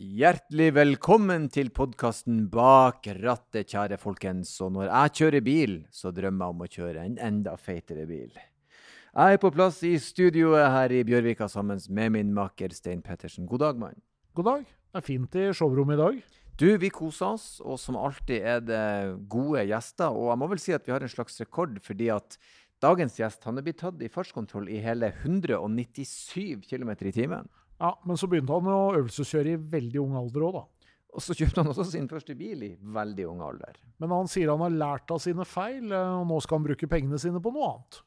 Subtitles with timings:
[0.00, 4.54] Hjertelig velkommen til podkasten Bak rattet, kjære folkens.
[4.64, 8.30] Og når jeg kjører bil, så drømmer jeg om å kjøre en enda feitere bil.
[8.32, 13.44] Jeg er på plass i studioet her i Bjørvika sammen med min makker Stein Pettersen.
[13.44, 14.00] God dag, mann.
[14.32, 14.64] God dag.
[14.64, 16.24] Det er fint i showrommet i dag.
[16.56, 18.82] Du, vi koser oss, og som alltid er det
[19.28, 20.16] gode gjester.
[20.16, 22.40] Og jeg må vel si at vi har en slags rekord, fordi at
[22.80, 27.52] dagens gjest han er blitt tatt i fartskontroll i hele 197 km i timen.
[27.80, 30.90] Ja, Men så begynte han å øvelseskjøre i veldig ung alder òg, da.
[31.10, 33.80] Og så kjøpte han også sin første bil i veldig ung alder.
[33.98, 36.90] Men han sier han har lært av sine feil, eh, og nå skal han bruke
[36.90, 38.00] pengene sine på noe annet.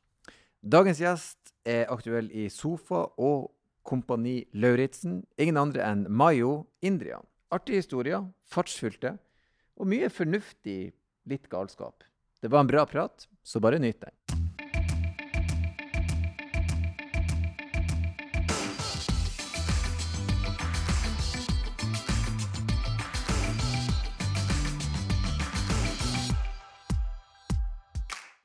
[0.64, 3.50] Dagens gjest er aktuell i Sofa og
[3.84, 5.23] Kompani Lauritzen.
[5.41, 7.26] Ingen andre enn Mayo Indrian.
[7.52, 9.17] Artige historier, fartsfylte
[9.76, 10.94] og mye fornuftig,
[11.28, 12.05] litt galskap.
[12.40, 14.43] Det var en bra prat, så bare nyt den.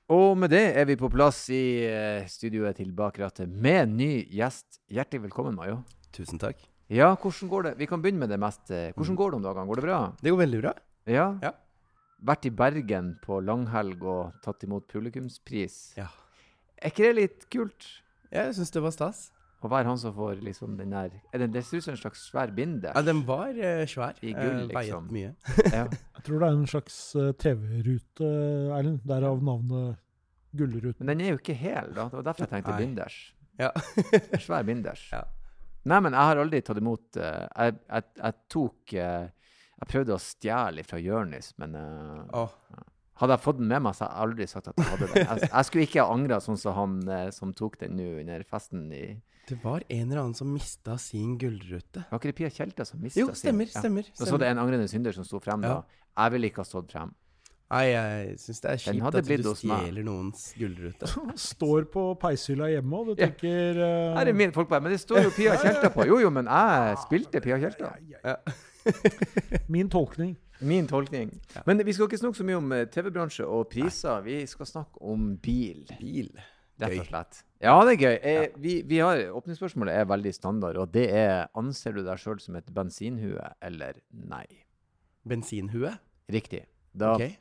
[0.08, 4.78] Og med det er vi på plass i eh, studioet til Bakrattet med ny gjest.
[4.88, 5.82] Hjertelig velkommen, Mayo.
[6.16, 6.62] Tusen takk.
[6.88, 7.72] Ja, hvordan går det?
[7.82, 8.70] Vi kan begynne med det mest.
[8.72, 9.66] eh, Hvordan går det om dagene?
[9.68, 9.98] Går det bra?
[10.22, 10.72] Det går veldig bra.
[11.12, 11.26] Ja?
[11.44, 11.52] Ja.
[12.24, 15.76] Vært i Bergen på langhelg og tatt imot publikumspris.
[16.00, 16.08] Ja.
[16.80, 17.90] Er ikke det litt kult?
[18.32, 19.26] Jeg syns det var stas.
[19.58, 21.98] Å være han som får liksom den der er det, det ser ut som en
[21.98, 22.92] slags svær binde.
[22.94, 24.14] Ja, den var eh, svær.
[24.22, 25.08] I gull, Eh, liksom.
[25.08, 25.32] Veiet mye.
[25.78, 25.86] Ja.
[26.18, 28.28] Jeg tror det er en slags eh, TV-rute,
[28.76, 29.00] Erlend.
[29.08, 29.98] Derav navnet
[30.58, 31.02] Gullruten.
[31.02, 32.06] Men den er jo ikke hel, da.
[32.08, 32.84] Det var derfor jeg tenkte Nei.
[32.84, 33.16] binders.
[33.58, 33.72] Ja.
[34.46, 35.02] Svær binders.
[35.12, 35.24] Ja.
[35.88, 39.26] Nei, men jeg har aldri tatt imot uh, jeg, jeg, jeg tok uh,
[39.78, 42.54] Jeg prøvde å stjele fra Jonis, men eh, Åh,
[43.18, 45.22] hadde jeg fått den med meg, så hadde jeg aldri sagt at jeg hadde den.
[45.26, 48.44] Jeg, jeg skulle ikke ha angra sånn som han eh, som tok den nå under
[48.48, 49.04] festen i
[49.48, 52.02] det var en eller annen som mista sin gullrute.
[52.10, 53.64] Var ikke det Pia Tjelta som mista Jo, stemmer.
[53.72, 53.80] Ja.
[53.80, 54.04] stemmer.
[54.12, 54.42] Så så stemmer.
[54.42, 55.78] det en angrende synder som sto frem Ja.
[55.78, 56.02] da.
[56.20, 57.14] Jeg ville ikke ha stått frem.
[57.72, 61.08] Nei, jeg syns det er kjipt at du stjeler noens gullrute.
[61.52, 63.26] Står på peishylla hjemme, og du Ja.
[63.30, 66.04] tenker eh, Her er min folk bare, Men det står jo Pia Tjelta på.
[66.08, 67.94] Jo, jo, men jeg spilte Pia Tjelta.
[68.24, 68.36] Ja.
[69.68, 70.36] Min tolkning.
[70.60, 71.40] Min tolkning.
[71.54, 71.62] Ja.
[71.66, 74.22] Men vi skal ikke snakke så mye om eh, TV-bransje og priser.
[74.24, 76.30] Vi skal snakke om bil, Bil.
[76.80, 77.42] rett og slett.
[77.62, 78.16] Ja, det er gøy.
[78.22, 82.38] Eh, vi, vi har, åpningsspørsmålet er veldig standard, og det er anser du deg sjøl
[82.42, 84.44] som et bensinhue eller nei?
[85.28, 85.92] Bensinhue?
[86.30, 86.64] Riktig.
[86.94, 87.36] Da, okay.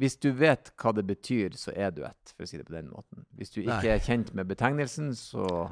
[0.00, 2.74] Hvis du vet hva det betyr, så er du et, for å si det på
[2.74, 3.24] den måten.
[3.38, 3.92] Hvis du ikke Nei.
[3.94, 5.70] er kjent med betegnelsen, så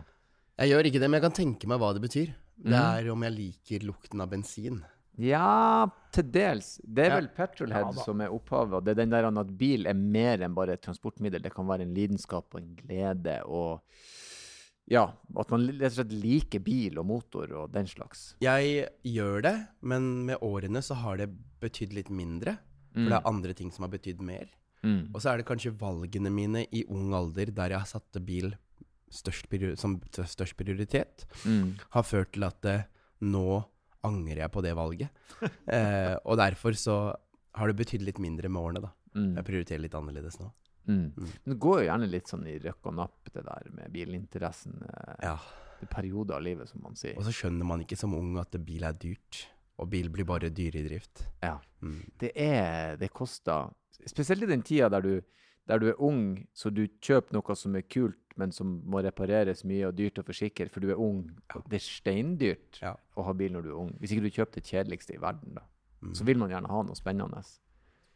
[0.58, 2.32] Jeg gjør ikke det, men jeg kan tenke meg hva det betyr.
[2.58, 2.98] Det Mhm.
[3.06, 4.80] er om jeg liker lukten av bensin.
[5.18, 6.76] Ja, til dels.
[6.84, 8.84] Det er vel Petrolhead Ja som er opphavet.
[8.86, 11.42] Det er den der at bil er mer enn bare et transportmiddel.
[11.42, 13.82] Det kan være en lidenskap og en glede og
[14.88, 15.02] Ja,
[15.36, 18.30] at man rett og slett liker bil og motor og den slags.
[18.40, 21.26] Jeg gjør det, men med årene så har det
[21.60, 22.54] betydd litt mindre.
[22.94, 24.48] For det er andre ting som har betydd mer.
[24.82, 25.10] Mm.
[25.12, 28.54] Og så er det kanskje valgene mine i ung alder der jeg har satte bil
[29.12, 29.44] størst
[29.80, 31.76] som størst prioritet, Mm.
[31.90, 32.84] har ført til at det
[33.20, 33.64] nå
[34.08, 35.24] angrer jeg på det valget.
[35.76, 36.96] eh, og derfor så
[37.58, 38.92] har det betydd litt mindre med årene, da.
[39.18, 39.36] Mm.
[39.40, 40.50] Jeg prioriterer litt annerledes nå.
[40.88, 41.12] Mm.
[41.12, 41.30] Mm.
[41.44, 44.78] Men det går jo gjerne litt sånn i røkk og napp, det der med bilinteressen.
[44.88, 45.36] eh, Ja.
[45.82, 47.14] er perioder av livet, som man sier.
[47.16, 49.46] Og så skjønner man ikke som ung at bil er dyrt.
[49.78, 51.26] Og bil blir bare dyr i drift.
[51.42, 51.58] Ja.
[51.82, 52.00] Mm.
[52.18, 53.70] Det er Det koster
[54.06, 55.20] Spesielt i den tida der du,
[55.66, 59.64] der du er ung, så du kjøper noe som er kult, men som må repareres
[59.66, 61.24] mye og dyrt å forsikre, for du er ung.
[61.68, 62.94] Det er steindyrt Ja.
[63.18, 63.92] å ha bil når du er ung.
[64.00, 65.64] Hvis ikke du kjøper det kjedeligste i verden, da.
[66.02, 66.12] Mm.
[66.14, 67.42] Så vil man gjerne ha noe spennende.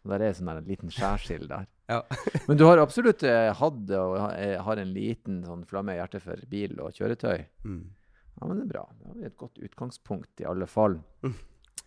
[0.04, 1.66] Og der er sånn en liten skjærsild der.
[1.92, 1.98] Ja.
[2.48, 6.22] Men du har absolutt eh, hatt og eh, har en liten sånn flamme i hjertet
[6.24, 7.42] for bil og kjøretøy.
[7.66, 7.82] Mm.
[8.40, 8.84] Ja, men det er bra.
[9.02, 10.94] Det er et godt utgangspunkt, i alle fall.
[11.26, 11.34] Mm.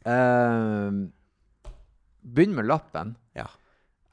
[0.06, 1.00] Eh,
[2.36, 3.16] begynn med lappen.
[3.34, 3.48] Ja.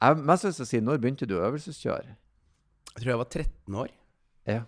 [0.01, 2.15] Jeg har mest lyst til å si, når begynte du øvelseskjøre?
[2.93, 3.93] Jeg tror jeg var 13 år
[4.49, 4.63] Ja.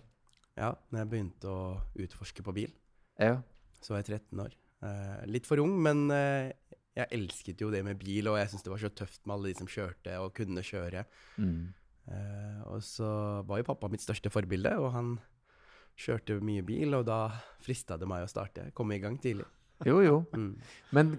[0.56, 1.62] ja, når jeg begynte å
[2.00, 2.72] utforske på bil.
[3.20, 3.40] Ja.
[3.82, 4.56] Så var jeg 13 år.
[4.86, 6.52] Eh, litt for ung, men eh,
[6.96, 9.52] jeg elsket jo det med bil, og jeg syntes det var så tøft med alle
[9.52, 11.04] de som kjørte og kunne kjøre.
[11.36, 11.58] Mm.
[12.06, 13.10] Eh, og så
[13.48, 15.16] var jo pappa mitt største forbilde, og han
[15.96, 17.20] kjørte mye bil, og da
[17.64, 18.70] frista det meg å starte.
[18.76, 19.46] Komme i gang tidlig.
[19.84, 20.20] Jo, jo.
[20.32, 20.54] Mm.
[20.96, 21.10] Men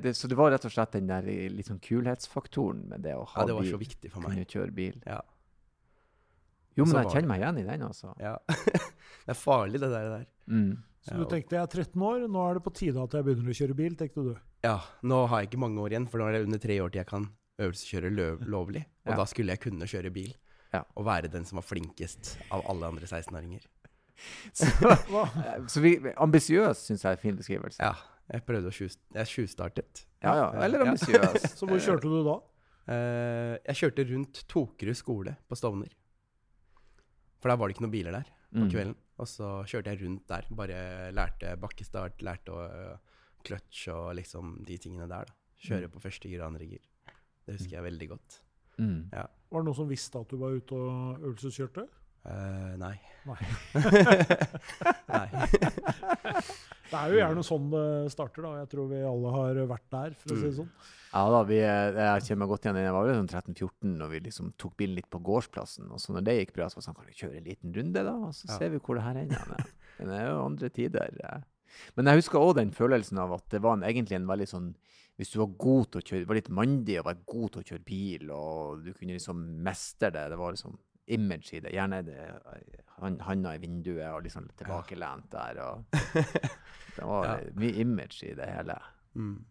[0.00, 3.42] det, så det var rett og slett den der liksom kulhetsfaktoren med det å ha
[3.42, 3.74] Ja, det var bil?
[3.74, 4.38] så viktig for meg.
[4.38, 5.02] Kunne kjøre bil.
[5.04, 5.18] Ja.
[6.76, 8.12] Jo, men jeg kjenner meg igjen i den, altså.
[8.20, 8.34] ja.
[9.26, 10.08] det er farlig, det der.
[10.18, 10.26] der.
[10.50, 10.74] Mm.
[11.06, 13.24] Så Ja, du tenkte jeg er 13 år, nå er det på tide at jeg
[13.24, 14.32] begynner å kjøre bil, tenkte du.
[14.66, 16.90] Ja, nå har jeg ikke mange år igjen, for nå er det under tre år
[16.90, 17.28] til jeg kan
[17.62, 18.10] øvelseskjøre
[18.56, 18.82] lovlig.
[19.06, 19.16] Og Ja.
[19.22, 20.34] da skulle jeg kunne kjøre bil.
[20.74, 20.82] Ja.
[20.98, 23.64] Og være den som var flinkest av alle andre 16-åringer.
[24.56, 24.64] Så,
[25.68, 27.80] så vi, ambisiøs syns jeg er en fin beskrivelse.
[27.84, 27.92] Ja.
[28.32, 30.06] Jeg prøvde å tjus- Jeg tjuvstartet.
[30.24, 30.46] Ja, ja.
[30.64, 30.86] Eller Ja.
[30.90, 31.44] ambisiøs.
[31.58, 32.36] Så hvor kjørte du da?
[32.94, 35.92] Eh, jeg kjørte rundt Tokerud skole på Stovner.
[37.40, 38.70] For der var det ikke noen biler der på Mm.
[38.70, 38.96] kvelden.
[39.18, 40.46] Og så kjørte jeg rundt der.
[40.50, 42.96] Bare lærte bakkestart, lærte å øh,
[43.94, 45.24] og liksom de tingene der.
[45.24, 45.32] da.
[45.62, 45.90] Kjøre Mm.
[45.92, 46.80] på første gir og andre gir.
[47.46, 48.40] Det husker jeg veldig godt.
[48.78, 49.10] Mm.
[49.12, 49.28] Var
[49.60, 51.86] det noen som visste at du var ute og øvelseskjørte?
[52.26, 52.98] Uh, nei.
[53.26, 53.38] Nei.
[55.08, 55.28] nei.
[56.90, 58.50] Det er jo gjerne sånn det starter, da.
[58.62, 60.60] Jeg tror vi alle har vært der, for å si det Mm.
[60.60, 60.70] sånn.
[61.16, 62.76] Ja da, vi, eh, jeg kjenner meg godt igjen.
[62.76, 65.90] Jeg var vel sånn 13-14 når vi liksom tok bilen litt på gårdsplassen.
[65.90, 67.72] Og så når det gikk bra, så var det sånn, kan vi kjøre en liten
[67.74, 68.12] runde da?
[68.14, 68.58] Og så Ja.
[68.58, 69.36] ser vi hvor det her ender.
[69.38, 69.64] hen.
[69.98, 71.10] Men det er jo andre tider.
[71.22, 71.40] ja.
[71.96, 74.74] Men jeg husker også den følelsen av at det var en, egentlig en veldig sånn
[75.18, 77.64] Hvis du var god til å kjøre, var litt mandig og var god til å
[77.64, 80.76] kjøre bil, og du kunne liksom mestre det, det var liksom
[81.08, 81.72] image i det.
[81.74, 82.18] Gjerne det,
[83.00, 85.60] han- handa i vinduet og liksom tilbakelent der.
[86.96, 87.36] Det var Ja.
[87.54, 88.78] mye image i det hele.
[89.14, 89.44] Mm.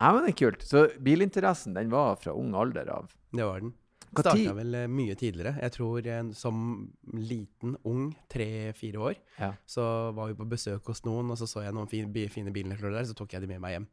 [0.00, 0.62] Ja, men det er kult.
[0.64, 3.08] Så bilinteressen den var fra ung alder av.
[3.32, 3.72] Det var den.
[4.10, 5.54] Starta vel eh, mye tidligere.
[5.62, 9.52] Jeg tror eh, som liten, ung, tre-fire år, Ja.
[9.66, 12.90] så var vi på besøk hos noen, og så så jeg noen fine, fine bilnøkler
[12.96, 13.86] der, så tok jeg de med meg hjem.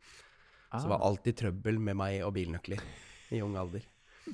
[0.73, 2.81] Så det var Ah, alltid trøbbel med meg og bilnøkler
[3.31, 3.85] i ung alder.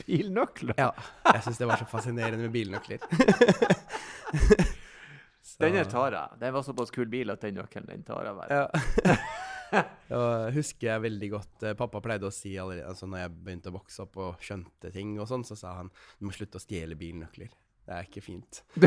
[0.06, 0.76] Bilnøkler.
[0.80, 0.92] Ja,
[1.30, 3.00] jeg syns det var så fascinerende med bilnøkler.
[5.54, 6.40] Denne Den her tar jeg.
[6.42, 8.62] Det var såpass kul bil at den nøkkelen den tar jeg bare.
[8.64, 9.18] Ja.
[9.74, 13.72] Jeg husker jeg veldig godt eh, Pappa pleide å si allerede altså når jeg begynte
[13.72, 16.62] å vokse opp og skjønte ting, og sånn, så sa han du må slutte å
[16.62, 17.50] stjele bilnøkler.
[17.82, 18.62] Det er ikke fint.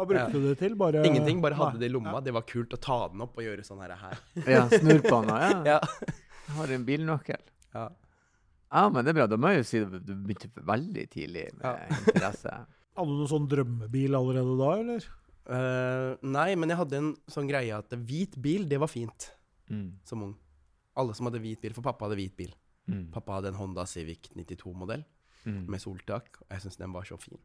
[0.00, 0.72] Hva brukte du det til?
[0.80, 2.22] Bare Ingenting, bare hadde det i lomma.
[2.24, 3.92] Det var kult å ta den opp og gjøre sånn her.
[4.00, 4.22] her.
[4.48, 5.04] Ja, den.
[5.04, 5.50] Ja.
[5.74, 5.80] Ja.
[6.46, 7.42] Jeg har en bilnøkkel.
[7.76, 7.90] Ja.
[8.72, 9.26] Ja, men det er bra.
[9.26, 11.88] Da må jeg jo si at du begynte veldig tidlig med Ja.
[12.06, 12.52] interesse.
[12.96, 15.08] Hadde du noen sånn drømmebil allerede da, eller?
[15.50, 19.30] Uh, nei, men jeg hadde en sånn greie at hvit bil, det var fint
[19.70, 19.92] Mm.
[20.04, 20.34] som ung.
[20.98, 22.52] Alle som hadde hvit bil, for pappa hadde hvit bil.
[22.90, 23.08] Mm.
[23.14, 25.04] Pappa hadde en Honda Civic 92-modell
[25.46, 25.66] Mm.
[25.70, 27.38] med soltak, og jeg syns den var så fin.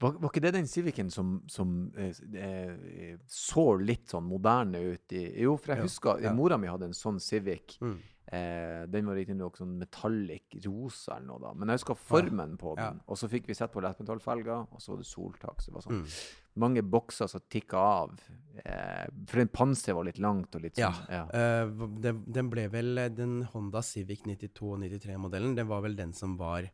[0.00, 5.12] Var, var ikke det den Civicen som, som eh, eh, så litt sånn moderne ut?
[5.12, 6.32] I, jo, for jeg Ja, husker ja.
[6.32, 7.76] mora mi hadde en sånn Civic.
[7.84, 7.98] Mm.
[8.32, 11.52] Eh, den var riktignok sånn metallic rosa eller noe, da.
[11.54, 12.90] Men jeg husker formen på Ja.
[12.90, 13.00] den.
[13.08, 15.58] Og så fikk vi sett på lettmetallfelger, og så var det soltak.
[15.60, 16.06] Så det var sånn Mm.
[16.56, 18.20] mange bokser som tikka av.
[18.64, 21.08] Eh, for den panseret var litt langt og litt sånn.
[21.10, 21.24] Ja.
[21.32, 25.80] Eh, v- den, den ble vel eh, Den Honda Civic 92 og 93-modellen, det var
[25.82, 26.70] vel den som var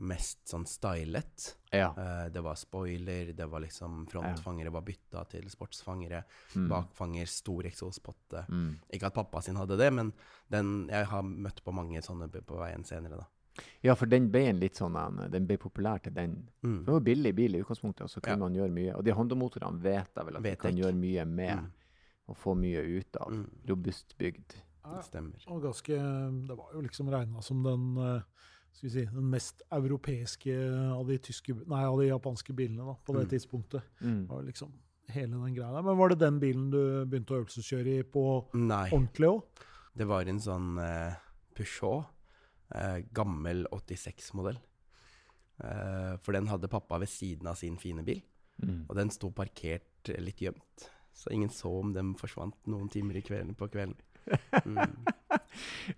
[0.00, 1.54] mest sånn stylet.
[1.72, 1.90] ja.
[1.96, 6.22] Uh, det var spoiler, det var liksom frontfangere var bytta til sportsfangere.
[6.56, 6.68] Mm.
[6.68, 8.44] Bakfanger, stor eksospotte.
[8.48, 8.76] Mm.
[8.92, 10.12] Ikke at pappa sin hadde det, men
[10.50, 13.26] den, jeg har møtt på mange sånne på på veien senere, da.
[13.82, 14.94] Ja, for den ble en litt sånn
[15.32, 16.48] Den ble populær til den.
[16.62, 16.84] Mm.
[16.84, 18.44] Det var billig bil i utgangspunktet, og så kunne Ja.
[18.44, 18.94] man gjøre mye.
[18.96, 20.82] Og de Honda-motorene vet jeg vel at Vet du kan ikke.
[20.84, 21.72] gjøre mye med, Mm.
[22.28, 23.32] og få mye ut av.
[23.32, 23.50] Mm.
[23.68, 24.54] Robust bygd.
[24.84, 25.44] Ja, Det stemmer.
[25.48, 28.22] og ganske, det var jo liksom regna som den, eh,
[28.72, 30.54] skal vi si, den mest europeiske
[30.94, 33.30] av de, tyske, nei, av de japanske bilene da, på det Mm.
[33.32, 33.82] tidspunktet.
[34.00, 34.26] Mm.
[34.28, 34.72] Var liksom
[35.08, 35.82] hele den greia der.
[35.82, 38.24] Men var det den bilen du begynte å øvelseskjøre i på
[38.54, 38.90] Nei.
[38.90, 39.42] ordentlig òg?
[39.96, 41.14] Det var en sånn uh,
[41.54, 42.04] Peugeot,
[42.74, 44.58] uh, gammel 86-modell.
[45.58, 48.22] Uh, for den hadde pappa ved siden av sin fine bil,
[48.62, 48.86] Mm.
[48.88, 50.88] og den sto parkert eh, litt gjemt.
[51.14, 53.94] Så ingen så om den forsvant noen timer i kvelden på kvelden.
[54.64, 54.96] Mm.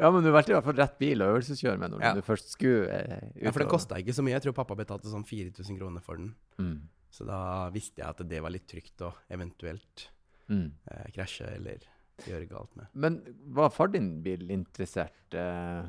[0.00, 2.12] Ja, men du valgte i hvert fall rett bil å øvelseskjøre med når Ja.
[2.16, 4.36] du først skulle eh, Ja, for den kosta ikke så mye.
[4.38, 6.32] Jeg tror pappa betalte sånn 4000 kroner for den.
[6.58, 6.88] Mm.
[7.10, 10.08] Så da visste jeg at det var litt trygt å eventuelt
[10.50, 10.72] Mm.
[10.90, 11.78] eh, krasje eller
[12.26, 12.86] gjøre galt med.
[12.94, 13.20] Men
[13.54, 15.34] var far din bilinteressert?
[15.34, 15.84] Eh?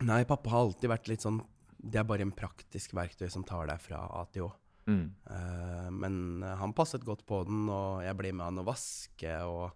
[0.00, 1.42] Nei, pappa har alltid vært litt sånn
[1.82, 4.52] Det er bare en praktisk verktøy som tar deg fra A til Å.
[4.86, 5.04] Mm.
[5.30, 9.70] Uh, men han passet godt på den, og jeg ble med han å vaske og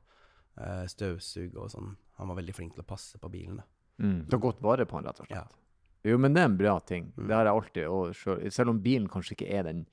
[0.61, 1.97] eh, støvsuge og sånn.
[2.19, 3.57] Han var veldig flink til å passe på bilen.
[3.59, 3.65] Da.
[4.05, 4.27] Mm.
[4.31, 5.39] Ta godt vare på han, rett og slett.
[5.39, 6.11] Ja.
[6.11, 7.13] Jo, men det er en bra ting.
[7.17, 7.27] Mm.
[7.29, 9.87] Det har jeg alltid, og selv, selv om bilen kanskje ikke er den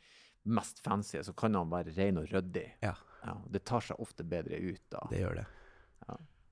[0.44, 2.68] mest fancy, så kan han være ren og ryddig.
[2.84, 2.96] Ja.
[3.24, 5.04] Ja, det tar seg ofte bedre ut da.
[5.12, 5.48] Det gjør det.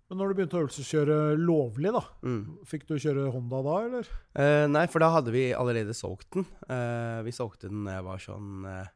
[0.10, 2.58] Men når du begynte å øvelseskjøre lovlig, da, Mm.
[2.66, 4.08] fikk du kjøre Honda da, eller?
[4.34, 6.46] Eh, nei, for da hadde vi allerede solgt den.
[6.68, 8.88] Eh, vi solgte den da jeg var sånn eh,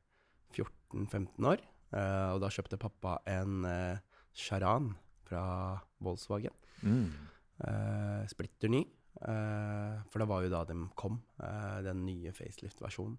[0.58, 1.62] 14-15 år.
[1.94, 3.98] Eh, og da kjøpte pappa en eh,
[4.34, 4.96] Charan
[5.28, 5.44] fra
[6.04, 6.56] Volkswagen.
[6.84, 7.08] Mm.
[7.64, 8.84] Uh, splitter ny.
[9.24, 13.18] Uh, for det var jo da de kom, uh, den nye facelift-versjonen.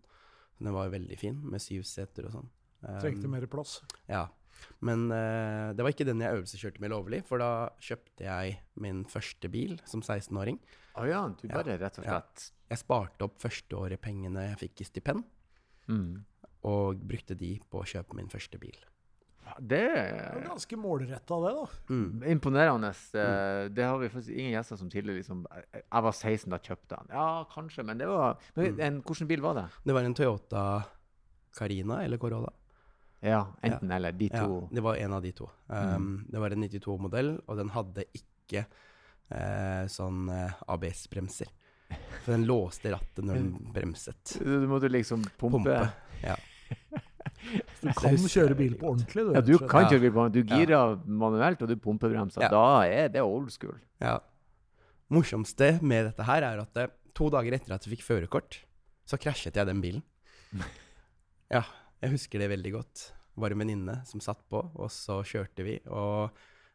[0.60, 2.50] Den var jo veldig fin, med syv seter og sånn.
[2.84, 3.80] Um, Trengte mer plass.
[4.10, 4.28] Ja.
[4.84, 9.04] Men eh, det var ikke den jeg øvelseskjørte med lovlig, for da kjøpte jeg min
[9.10, 10.60] første bil som 16-åring.
[11.00, 11.62] Å ja, du Ja.
[11.62, 12.22] rett og Ja.
[12.70, 15.24] Jeg sparte opp førsteåret pengene jeg fikk i stipend,
[15.88, 16.24] mm.
[16.64, 18.76] og brukte de på å kjøpe min første bil.
[19.60, 21.66] Det er ganske målretta, det, da.
[21.90, 22.22] Mm.
[22.32, 22.90] Imponerende.
[23.14, 23.74] Mm.
[23.74, 26.96] Det har vi faktisk ingen gjester som tidligere liksom Jeg jeg var 16 da kjøpte
[26.98, 27.06] han.
[27.10, 28.80] Ja, kanskje, men det var men Mm.
[28.80, 29.66] en, Hvilken bil var det?
[29.84, 30.64] Det var en Toyota
[31.58, 32.50] Carina eller Corolla.
[33.24, 34.12] Ja, enten eller.
[34.12, 34.68] De Ja, to.
[34.72, 35.48] det var en av de to.
[35.68, 38.66] Um, Det var en 92-modell, og den hadde ikke
[39.32, 41.46] uh, sånn uh, ABS-bremser.
[42.24, 44.36] For den låste rattet når den bremset.
[44.40, 45.62] Du måtte liksom pumpe.
[45.62, 45.92] Pumpe.
[46.22, 46.36] Ja.
[47.84, 49.32] Du kan kjøre bil på ordentlig, du.
[49.36, 50.44] Ja, du kan kjøre bil på ordentlig.
[50.48, 50.60] Du Ja.
[50.62, 52.42] girer manuelt, og du pumpebremser.
[52.46, 52.48] Ja.
[52.52, 53.76] Da er det old school.
[54.00, 54.18] ja.
[55.12, 58.56] Morsomste med dette her er at det, to dager etter at jeg fikk førerkort,
[59.06, 60.02] så krasjet jeg den bilen.
[61.52, 61.60] Ja,
[62.02, 63.02] jeg husker det veldig godt.
[63.38, 65.74] Var en venninne som satt på, og så kjørte vi.
[65.92, 66.32] Og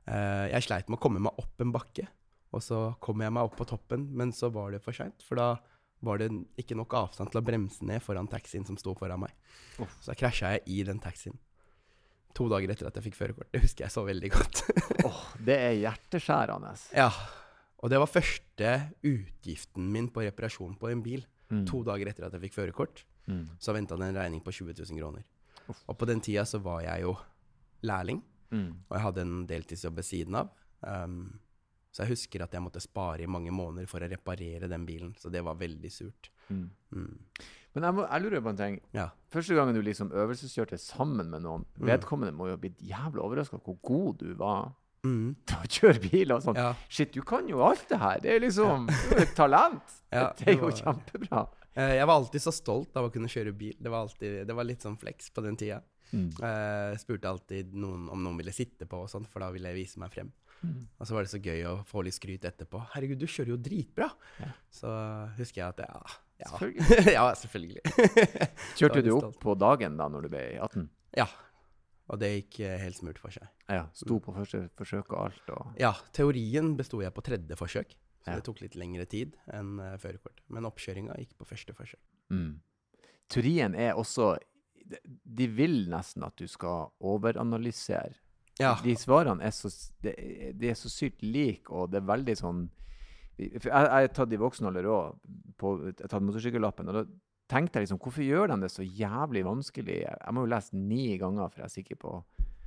[0.08, 2.06] eh, jeg sleit med å komme meg opp en bakke.
[2.54, 5.26] Og så kom jeg meg opp på toppen, men så var det for seint.
[5.26, 5.50] For da
[6.02, 6.30] var det
[6.62, 9.34] ikke nok avstand til å bremse ned foran taxien som sto foran meg.
[9.80, 9.90] Oh.
[10.02, 11.36] Så krasja jeg i den taxien.
[12.38, 13.50] To dager etter at jeg fikk førerkort.
[13.52, 14.62] Det husker jeg så veldig godt.
[15.10, 16.74] Åh, det er hjerteskjærende.
[16.96, 17.10] ja.
[17.80, 18.70] Og det var første
[19.08, 21.22] utgiften min på reparasjon på en bil.
[21.48, 21.62] Mm.
[21.70, 23.44] To dager etter at jeg fikk førerkort, Mm.
[23.62, 25.24] så venta det en regning på 20 000 kroner.
[25.70, 25.76] Oh.
[25.92, 27.12] Og på den tida så var jeg jo
[27.86, 28.72] lærling, Mm.
[28.90, 30.50] og jeg hadde en deltidsjobb ved siden av.
[30.82, 31.40] Um,
[31.92, 35.16] så jeg husker at jeg måtte spare i mange måneder for å reparere den bilen,
[35.18, 36.30] så det var veldig surt.
[36.50, 36.70] Mm.
[36.94, 37.16] Mm.
[37.76, 38.76] Men jeg, må, jeg lurer på en ting.
[38.94, 39.08] Ja.
[39.30, 41.88] Første gangen du liksom øvelseskjørte sammen med noen, Mm.
[41.92, 44.72] vedkommende må jo ha blitt jævla overraska hvor god du var
[45.06, 45.36] Mm.
[45.48, 46.56] til å kjøre bil og sånn.
[46.60, 46.74] ja.
[46.90, 48.20] Shit, du kan jo alt det her.
[48.20, 49.82] Det er liksom jo et talent.
[50.12, 51.48] Ja, det er jo kjempebra.
[51.78, 53.76] Eh, Jeg var alltid så stolt av å kunne kjøre bil.
[53.80, 55.82] Det var, alltid, det var litt sånn flex på den tida.
[56.12, 56.32] Mm.
[56.42, 59.78] Jeg spurte alltid noen om noen ville sitte på, og sånt, for da ville jeg
[59.86, 60.32] vise meg frem.
[60.64, 60.88] Mm.
[61.00, 62.82] Og så var det så gøy å få litt skryt etterpå.
[62.92, 64.50] 'Herregud, du kjører jo dritbra!' Ja.
[64.70, 64.90] Så
[65.38, 66.02] husker jeg at ja,
[66.40, 66.50] ja.
[66.52, 67.14] Selvfølgelig.
[67.18, 67.82] ja, selvfølgelig.
[68.80, 70.90] Kjørte du opp på dagen da når du ble 18?
[71.18, 71.28] ja.
[72.10, 73.46] Og det gikk eh, helt smurt for seg.
[73.70, 73.84] Ja.
[73.94, 77.92] Sto på første forsøk og alt og Ja, teorien besto jeg på tredje forsøk,
[78.26, 78.36] så Ja.
[78.40, 80.42] det tok litt lengre tid enn uh, førerkort.
[80.50, 82.02] Men oppkjøringa gikk på første forsøk.
[82.34, 82.60] mm.
[83.30, 84.40] Teorien er også
[84.90, 88.16] de- De vil nesten at du skal overanalysere.
[88.60, 88.74] Ja.
[88.84, 89.72] De svarene er så,
[90.04, 90.14] de,
[90.60, 92.66] de er så sykt like, og det er veldig sånn
[93.40, 95.14] Jeg jeg har tatt i voksen alder òg,
[95.64, 96.92] jeg har tatt motorsykkellappen.
[96.92, 97.04] og da
[97.50, 100.02] tenkte jeg liksom, Hvorfor gjør de det så jævlig vanskelig?
[100.04, 102.18] Jeg må jo lese ni ganger for jeg er sikker på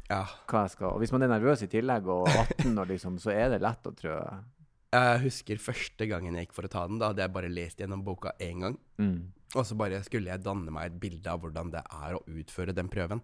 [0.09, 0.25] ja.
[0.49, 3.35] hva jeg skal Og hvis man er nervøs i tillegg, og 18, og liksom, så
[3.35, 4.17] er det lett å trø.
[4.93, 6.99] Jeg husker første gangen jeg gikk for å ta den.
[7.01, 8.79] Da hadde jeg bare lest gjennom boka én gang.
[9.01, 9.33] Mm.
[9.57, 12.75] Og så bare skulle jeg danne meg et bilde av hvordan det er å utføre
[12.77, 13.23] den prøven.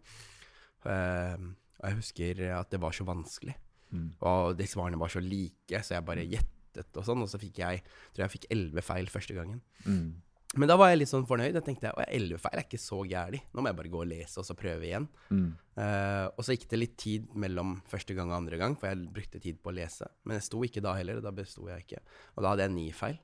[0.88, 1.36] Eh,
[1.78, 3.54] og jeg husker at det var så vanskelig.
[3.94, 4.08] Mm.
[4.28, 7.22] Og de svarene var så like, så jeg bare gjettet og sånn.
[7.24, 9.62] Og så fikk jeg tror jeg fikk elleve feil første gangen.
[9.86, 10.16] Mm.
[10.56, 11.52] Men da var jeg litt sånn fornøyd.
[11.58, 13.50] Jeg tenkte at elleve feil er ikke så gærent.
[13.52, 15.06] Nå må jeg bare gå og lese og så prøve igjen.
[15.28, 15.48] Mm.
[15.76, 19.10] Uh, og så gikk det litt tid mellom første gang og andre gang, for jeg
[19.14, 20.08] brukte tid på å lese.
[20.24, 22.00] Men jeg sto ikke da heller, da besto jeg ikke.
[22.34, 23.20] Og da hadde jeg ni feil.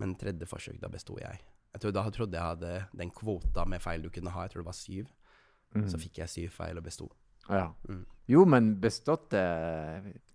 [0.00, 1.42] Men tredje forsøk, da besto jeg.
[1.74, 2.72] jeg tror, da trodde jeg hadde
[3.02, 4.46] den kvota med feil du kunne ha.
[4.46, 5.10] Jeg tror det var syv.
[5.74, 5.88] Mm.
[5.90, 7.10] Så fikk jeg syv feil og besto.
[7.48, 7.72] Ja.
[7.88, 8.04] Mm.
[8.30, 9.42] Jo, men bestått det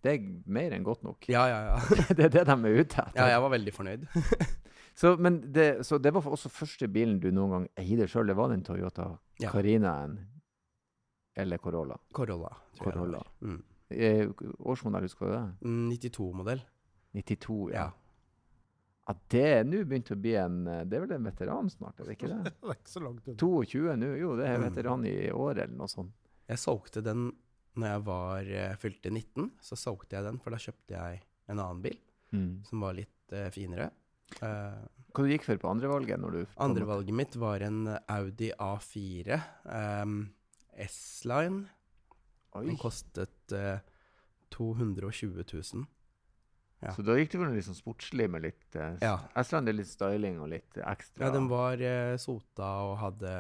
[0.03, 1.25] Det er mer enn godt nok.
[1.31, 1.77] Ja, ja, ja.
[2.17, 3.11] det er det de er ute etter.
[3.15, 4.07] ja jeg var veldig fornøyd.
[4.97, 8.25] Så, men det, så det var også første bilen du noen gang eide sjøl?
[8.31, 9.51] Det var den Toyota Ja.
[9.53, 10.15] Carinaen
[11.37, 11.99] eller Corolla?
[12.17, 12.49] Corolla.
[12.73, 13.19] tror jeg det Corolla.
[13.21, 13.27] var.
[13.45, 13.59] Mm.
[13.93, 14.31] Eh,
[14.65, 15.43] årsmodell, husker du det?
[15.69, 16.63] Mm, 92-modell.
[17.13, 17.83] 92, ja.
[17.83, 17.91] Ja.
[19.11, 22.09] ja det er nå begynt å bli en Det er vel en veteran snart, er
[22.09, 22.41] det ikke det?
[22.57, 23.37] Det er ikke så langt unna.
[23.37, 24.09] 22 nå?
[24.23, 24.65] Jo, det er Mm.
[24.71, 26.15] veteran i år, eller noe sånt.
[26.47, 27.29] Jeg solgte den
[27.77, 29.51] når jeg var eh, fylte 19.
[29.61, 31.97] Så solgte jeg den, for da kjøpte jeg en annen bil
[32.67, 33.89] som var litt uh, finere.
[34.41, 34.79] Eh,
[35.15, 36.19] Hva du gikk for på andrevalget?
[36.59, 39.37] Andrevalget mitt var en Audi A4
[40.03, 40.17] um,
[40.87, 41.63] S-Line.
[42.57, 43.79] Den kostet uh,
[44.55, 45.85] 220 000.
[46.83, 46.91] ja.
[46.93, 49.15] Så da gikk det for noe litt sånn sportslig med litt uh, Ja.
[49.33, 53.33] det er litt styling og litt ekstra Ja, den var uh, sota og hadde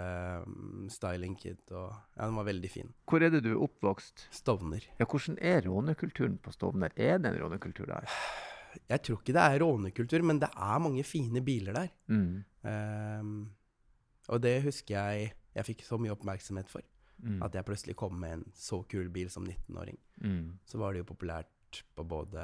[0.47, 2.89] um, styling og Ja, den var veldig fin.
[3.05, 4.25] Hvor er det du er oppvokst?
[4.33, 4.87] Stovner.
[4.97, 6.95] Ja, Hvordan er rånekulturen på Stovner?
[6.97, 8.09] Er det en rånekultur der?
[8.89, 11.93] Jeg tror ikke det er rånekultur, men det er mange fine biler der.
[12.09, 12.43] Mm.
[12.65, 13.35] Um,
[14.27, 16.85] og det husker jeg jeg fikk så mye oppmerksomhet for.
[17.17, 17.39] Mm.
[17.41, 19.97] At jeg plutselig kom med en så kul bil som 19-åring.
[20.21, 20.59] Mm.
[20.69, 22.43] Så var det jo populært på både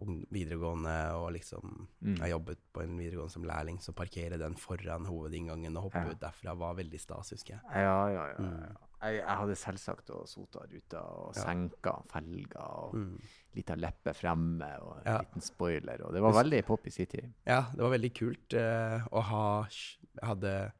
[0.00, 2.16] ung- videregående og liksom Mm.
[2.18, 6.10] Jeg jobbet på en videregående som lærling, så parkere den foran hovedinngangen og hoppe Ja.
[6.10, 7.60] ut derfra var veldig stas, husker jeg.
[7.74, 8.38] Ja, ja, ja.
[8.38, 8.76] Mm.
[9.02, 11.42] Jeg, jeg hadde selvsagt og sota ruta og Ja.
[11.44, 13.20] senka felger og Mm.
[13.54, 15.18] lita leppe fremme og en Ja.
[15.18, 16.00] liten spoiler.
[16.06, 17.32] Og det var veldig pop i sin tid.
[17.46, 20.72] Ja, det var veldig kult uh, å ha Jeg hadde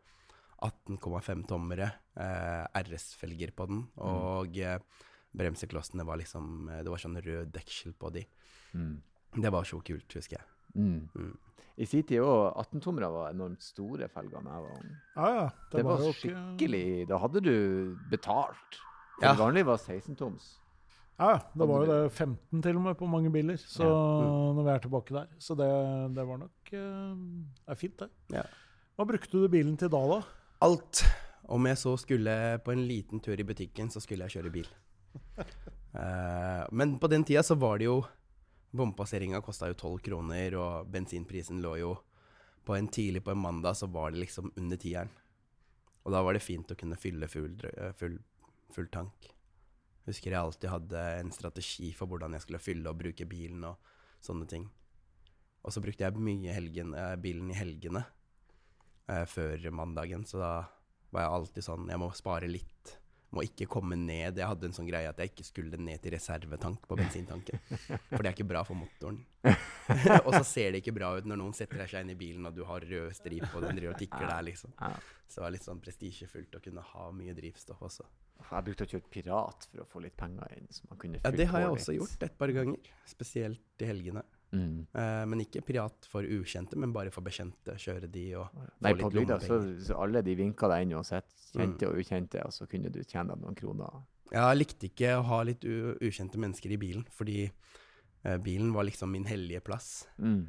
[0.62, 1.92] 18,5-tommere.
[2.18, 3.84] uh, RS-felger på den.
[4.02, 4.78] Og eh,
[5.36, 8.24] bremseklossene var liksom eh, Det var sånn rød deksel på de.
[8.74, 8.96] Mm.
[9.42, 10.46] Det var så kult, husker jeg.
[10.74, 11.08] Mm.
[11.14, 11.36] Mm.
[11.78, 14.94] I sin tid òg, 18-tommere var enormt store felger da jeg var ung.
[15.16, 15.48] Ja, ja.
[15.72, 18.80] Det, var, jo ikke- skikkelig Da hadde du betalt.
[19.18, 19.32] For Ja.
[19.32, 20.48] Det vanlige var 16-toms.
[21.18, 23.88] Ja, da Det var jo det 15 til og med på mange biler, så Ja.
[23.90, 24.56] Mm.
[24.56, 25.26] når vi er tilbake der.
[25.38, 27.14] Så det, det var nok eh,
[27.66, 28.08] Det er fint, det.
[28.32, 28.42] Ja.
[28.98, 30.22] Hva brukte du bilen til da, da?
[30.62, 31.04] Alt.
[31.48, 34.66] Om jeg så skulle på en liten tur i butikken, så skulle jeg kjøre bil.
[35.94, 38.02] uh, men på den tida så var det jo
[38.70, 41.94] Bompasseringa kosta jo tolv kroner, og bensinprisen lå jo
[42.68, 45.08] På en tidlig på en mandag så var det liksom under tieren.
[46.04, 48.18] Og da var det fint å kunne fylle full, eh, full,
[48.74, 49.30] full tank.
[50.04, 53.76] Husker jeg alltid hadde en strategi for hvordan jeg skulle fylle og bruke bilen og
[54.20, 54.68] sånne ting.
[55.64, 58.04] Og så brukte jeg mye helgen, eh, bilen i helgene
[59.08, 60.52] eh, før mandagen, så da
[61.10, 62.98] var jeg alltid sånn Jeg må spare litt.
[63.36, 64.38] Må ikke komme ned.
[64.40, 67.60] Jeg hadde en sånn greie at jeg ikke skulle ned til reservetank på bensintanken.
[67.68, 69.18] For det er ikke bra for motoren.
[70.26, 72.56] og så ser det ikke bra ut når noen setter seg inn i bilen, og
[72.56, 74.72] du har rød stripe, og den driver og tikker der, liksom.
[75.28, 78.08] Så det var litt sånn prestisjefullt å kunne ha mye drivstoff også.
[78.48, 80.68] Jeg brukte å kjøre pirat for å få litt penger inn.
[81.20, 82.92] Ja, det har jeg også gjort et par ganger.
[83.10, 84.22] Spesielt i helgene.
[84.52, 84.86] Mm.
[84.96, 87.74] Uh, men ikke pirat for ukjente, men bare for bekjente.
[87.80, 90.94] Kjøre de og Nei, få på litt bygda så, så alle de vinka deg inn
[90.96, 91.28] uansett.
[91.52, 91.90] Kjente Mm.
[91.90, 94.00] og ukjente, og så kunne du tjene deg noen kroner.
[94.32, 98.88] Jeg likte ikke å ha litt u ukjente mennesker i bilen, fordi uh, bilen var
[98.88, 100.06] liksom min hellige plass.
[100.18, 100.46] Mm.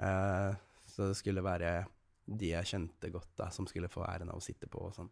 [0.00, 0.52] Uh,
[0.88, 1.86] så det skulle være
[2.28, 5.08] de jeg kjente godt, da, som skulle få æren av å sitte på og sånn.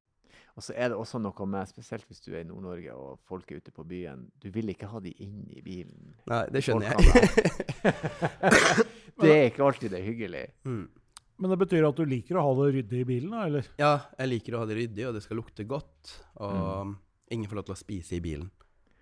[0.56, 3.50] Og så er det også noe med, spesielt hvis du er i Nord-Norge og folk
[3.52, 6.14] er ute på byen, du vil ikke ha de inn i bilen.
[6.30, 7.02] Nei, det skjønner jeg.
[9.16, 10.46] Det er ikke alltid det er hyggelig.
[10.68, 10.86] mm.
[11.40, 13.66] Men det betyr at du liker å ha det ryddig i bilen, da, eller?
[13.80, 16.12] Ja, jeg liker å ha det ryddig, og det skal lukte godt.
[16.40, 16.94] Og
[17.32, 18.48] ingen får lov til å spise i bilen.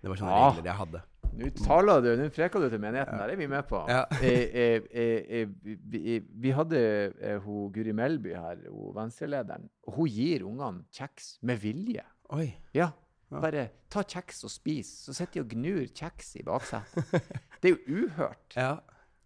[0.03, 0.49] Det var sånne ja.
[0.49, 1.01] regler jeg hadde.
[1.37, 3.25] Nå taler du, nå freker du til menigheten, Ja.
[3.25, 3.81] der er vi med på.
[3.89, 4.03] Ja.
[4.23, 6.79] Eh, eh, eh, eh, vi, vi- vi hadde
[7.19, 12.03] eh, hun Guri Melby her, hun venstrelederen, hun gir ungene kjeks med vilje.
[12.29, 12.53] Oi.
[12.73, 12.91] Ja,
[13.31, 13.39] Ja.
[13.41, 14.87] bare ta kjeks og spis.
[15.05, 17.03] Så sitter de og gnur kjeks i baksetet.
[17.61, 18.55] Det er jo uhørt.
[18.55, 18.75] Ja.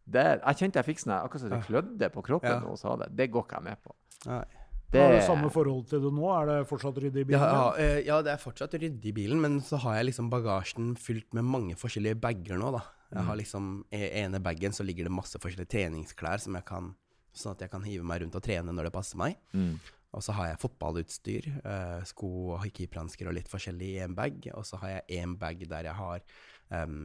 [0.10, 1.66] Det, jeg kjente jeg fikk sånn, akkurat som det Ja.
[1.68, 2.60] klødde på kroppen Ja.
[2.64, 3.10] når hun sa det.
[3.16, 3.94] Det går ikke jeg med på.
[4.26, 4.46] Nei.
[4.90, 6.30] Det, Har du samme forhold til det nå?
[6.34, 7.44] Er det fortsatt ryddig i bilen?
[7.44, 10.32] Ja, Ja, eh, ja, det er fortsatt ryddig i bilen, men så har jeg liksom
[10.32, 12.82] bagasjen fylt med mange forskjellige bager nå, da.
[13.10, 16.96] Jeg har liksom, I ene bagen så ligger det masse forskjellige treningsklær som jeg kan
[17.40, 19.36] Sånn at jeg kan hive meg rundt og trene når det passer meg.
[19.54, 19.78] Mm.
[20.18, 24.50] Og så har jeg fotballutstyr, eh, sko og keeperhansker og litt forskjellig i en bag.
[24.58, 26.24] Og så har jeg en bag der jeg har
[26.74, 26.96] eh,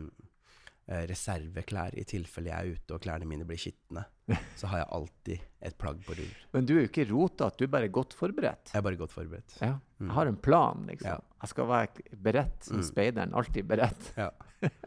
[0.89, 4.03] reserveklær i tilfelle jeg er ute og klærne mine blir skitne.
[4.61, 6.35] Så har jeg alltid et plagg på rull.
[6.53, 8.73] Men du er jo ikke rotete, du er bare godt forberedt.
[8.75, 9.57] Jeg er bare godt forberedt.
[9.63, 9.75] Ja.
[10.01, 10.09] Mm.
[10.11, 11.09] Jeg har en plan, liksom.
[11.15, 11.39] Ja.
[11.45, 12.87] Jeg skal være beredt som Mm.
[12.91, 13.35] speideren.
[13.35, 14.13] Alltid beredt.
[14.21, 14.31] Ja.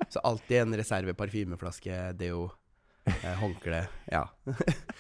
[0.09, 2.47] Så alltid en reserve parfymeflaske, deo,
[3.05, 3.83] eh, håndkle.
[4.09, 4.23] Ja.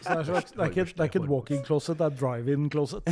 [0.01, 2.17] Så det, er slags, det, er ikke, det er ikke et walk-in closet, det er
[2.19, 3.09] drive-in closet.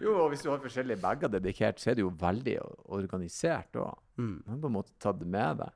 [0.00, 2.56] Jo, og hvis du har forskjellige bager dedikert, så er det jo veldig
[2.96, 3.98] organisert òg.
[4.16, 4.38] Mm.
[4.46, 5.74] Du har på en måte tatt det med deg.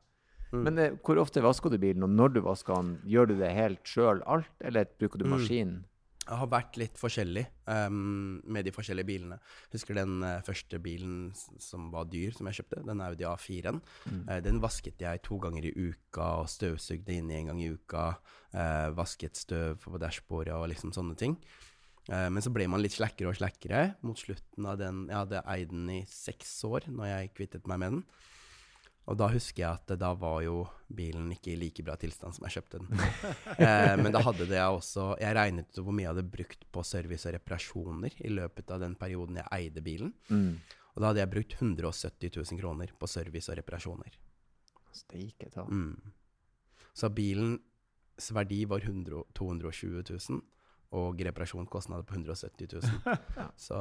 [0.51, 0.65] Mm.
[0.67, 2.97] Men eh, hvor ofte vasker du bilen, og når du vasker den?
[3.07, 5.37] Gjør du det helt sjøl alt, eller bruker du Mm.
[5.37, 5.79] maskin?
[6.31, 9.39] Jeg har vært litt forskjellig um, med de forskjellige bilene.
[9.73, 13.81] Husker den uh, første bilen som var dyr, som jeg kjøpte, den Audi A4-en.
[14.05, 14.21] Mm.
[14.29, 18.05] Uh, den vasket jeg to ganger i uka, og støvsugde inn en gang i uka.
[18.55, 21.39] Uh, vasket støv på dashbordet og liksom sånne ting.
[22.11, 25.05] Men så ble man litt slakkere og slakkere mot slutten av den.
[25.07, 28.01] Jeg hadde eid den i seks år når jeg kvittet meg med den.
[29.09, 32.45] Og da husker jeg at da var jo bilen ikke i like bra tilstand som
[32.47, 33.01] jeg kjøpte den.
[33.65, 36.67] eh, men da hadde det jeg også Jeg regnet ut hvor mye jeg hadde brukt
[36.71, 40.13] på service og reparasjoner i løpet av den perioden jeg eide bilen.
[40.29, 40.61] Mm.
[40.95, 44.19] Og da hadde jeg brukt 170 000 kroner på service og reparasjoner.
[44.95, 45.65] Steike ta.
[45.65, 45.97] Mm.
[46.93, 50.43] Så bilens verdi var 100, 220 000,
[50.99, 53.19] og reparasjonskostnader på 170 000.
[53.67, 53.79] Så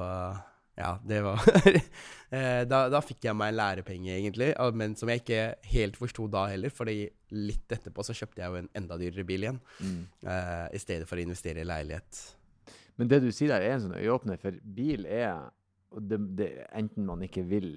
[0.80, 1.44] ja, det var
[2.36, 5.42] eh, da, da fikk jeg meg en lærepenge, egentlig, men som jeg ikke
[5.74, 7.02] helt forsto da heller, fordi
[7.36, 10.02] litt etterpå så kjøpte jeg jo en enda dyrere bil igjen, Mm.
[10.26, 12.24] uh, i stedet for å investere i leilighet.
[13.00, 15.50] Men det du sier der, er en sånn øyeåpner, for bil er
[15.90, 17.70] det, det, Enten man ikke vil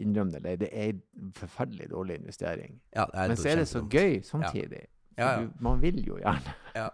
[0.00, 2.80] innrømme det, eller det er en forferdelig dårlig investering.
[2.94, 4.84] Ja, Men så er det så gøy samtidig.
[5.18, 5.46] Ja, ja.
[5.60, 6.54] Man vil jo gjerne.
[6.76, 6.88] Ja.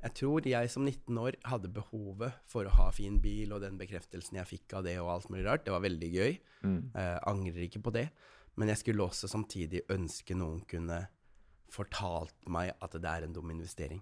[0.00, 3.76] Jeg tror jeg som 19 år hadde behovet for å ha fin bil, og den
[3.80, 5.66] bekreftelsen jeg fikk av det og alt mulig rart.
[5.66, 6.38] Det var veldig gøy.
[6.64, 6.78] Mm.
[6.96, 8.06] Eh, angrer ikke på det.
[8.56, 11.02] Men jeg skulle også samtidig ønske noen kunne
[11.70, 14.00] fortalt meg at det er en dum investering.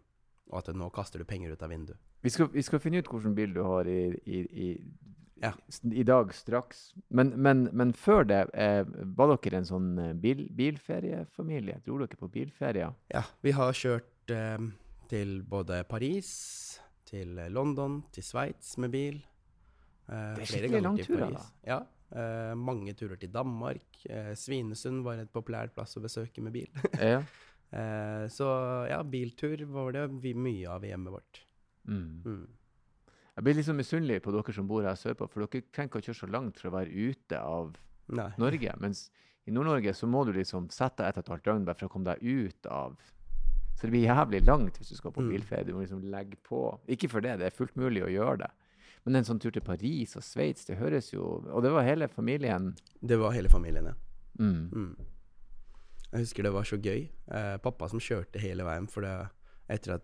[0.48, 1.98] Og at nå kaster du penger ut av vinduet.
[2.22, 4.68] Vi, skal, vi skal finne ut hvilken bil du har i, i, i
[5.38, 5.52] Ja.
[5.94, 6.92] i dag straks.
[7.14, 8.82] Men, men, men før det, eh,
[9.18, 11.76] var dere en sånn eh, bil, bilferiefamilie?
[11.87, 12.94] Dro dere på bilferier?
[13.12, 14.58] Ja, vi har kjørt eh,
[15.09, 16.31] til både Paris,
[17.09, 19.18] til eh, London, til Sveits med bil.
[20.09, 21.42] Eh, Det er skikkelig ganger til da.
[21.68, 21.79] Ja.
[22.12, 23.85] eh, mange turer til Danmark.
[24.09, 26.68] Eh, Svinesund var et populært plass å besøke med bil.
[27.01, 27.23] Ja.
[27.68, 28.47] Eh, så
[28.88, 31.42] ja, biltur var det vi, mye av i hjemmet vårt.
[31.85, 32.23] Mm.
[32.25, 32.47] Mm.
[33.38, 36.07] Jeg blir sånn misunnelig på dere som bor her sørpå, for dere trenger ikke å
[36.09, 37.77] kjøre så langt for å være ute av
[38.09, 38.31] Nei.
[38.40, 38.73] Norge.
[38.81, 39.11] Mens
[39.44, 41.90] i Nord-Norge så må du liksom sette deg et og et halvt døgn bare for
[41.90, 42.97] å komme deg ut av
[43.78, 45.28] Så det blir jævlig langt hvis du skal på Mm.
[45.30, 45.64] bilferie.
[45.64, 46.80] Du må liksom legge på.
[46.88, 48.50] Ikke for det, det er fullt mulig å gjøre det.
[49.06, 51.22] Men en sånn tur til Paris og Sveits, det høres jo
[51.54, 52.74] Og det var hele familien.
[53.00, 53.94] Det var hele familien, ja.
[54.38, 54.70] Mm.
[54.72, 54.96] Mm.
[56.12, 57.08] Jeg husker det var så gøy.
[57.30, 59.28] Eh, pappa som kjørte hele veien, for det,
[59.70, 60.02] etter at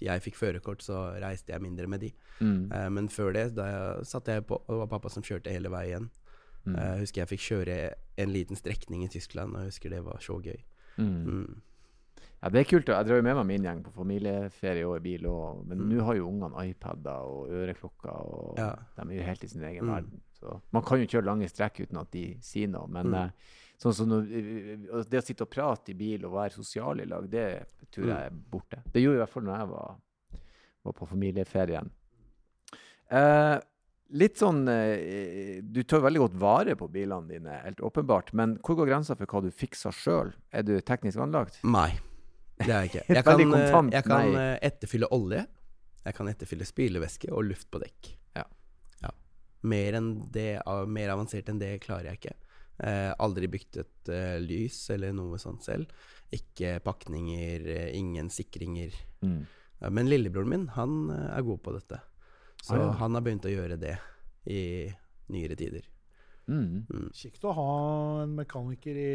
[0.00, 2.12] jeg fikk førerkort, så reiste jeg mindre med de.
[2.40, 2.72] Mm.
[2.72, 5.50] Eh, men før det, da jeg, satt jeg på, og det var pappa som kjørte
[5.52, 6.10] hele veien.
[6.66, 6.74] Mm.
[6.76, 10.04] Eh, Jeg husker jeg fikk kjøre en liten strekning i Tyskland, og jeg husker det
[10.04, 10.58] var så gøy.
[10.98, 11.60] Mm.
[12.42, 12.86] Ja, det er kult.
[12.86, 15.22] Jeg drar jo med meg min gjeng på familieferie og i bil.
[15.26, 15.66] òg.
[15.66, 15.88] men Mm.
[15.90, 18.76] nå har jo ungene iPader og øreklokker, og Ja.
[18.96, 19.90] de er jo helt i sin egen Mm.
[19.94, 20.20] verden.
[20.40, 22.86] Så man kan jo kjøre lange strekk uten at de sier noe.
[22.86, 23.14] Men Mm.
[23.14, 23.30] eh,
[23.80, 27.04] sånn som når, eh, det å sitte og prate i bil og være sosial i
[27.06, 28.08] lag, det tror Mm.
[28.16, 28.82] jeg er borte.
[28.92, 29.96] Det gjorde i hvert fall når jeg var,
[30.84, 31.90] var på familieferien.
[33.10, 33.60] Eh,
[34.10, 38.32] litt sånn eh, Du tar veldig godt vare på bilene dine, helt åpenbart.
[38.32, 40.32] Men hvor går grensa for hva du fikser sjøl?
[40.52, 41.58] Er du teknisk anlagt?
[41.64, 41.98] Nei,
[42.58, 43.04] det er jeg ikke.
[43.18, 45.44] Jeg kan, eh, jeg kan eh, etterfylle olje.
[46.04, 48.10] Jeg kan etterfylle spylevæske og luft på dekk.
[48.38, 48.44] Ja.
[49.04, 49.10] Ja.
[49.68, 50.46] Mer, enn det,
[50.88, 52.36] mer avansert enn det klarer jeg ikke.
[52.78, 55.90] Eh, aldri bygd et eh, lys eller noe sånt selv.
[56.34, 58.94] Ikke pakninger, eh, ingen sikringer.
[59.24, 59.42] Mm.
[59.82, 62.00] Ja, men lillebroren min, han eh, er god på dette.
[62.62, 62.90] Så Ah, ja.
[63.02, 63.94] han har begynt å gjøre det
[64.50, 64.62] i
[65.34, 65.84] nyere tider.
[66.48, 66.86] Mm.
[66.88, 67.08] Mm.
[67.14, 67.68] Kjekt å ha
[68.24, 69.12] en mekaniker i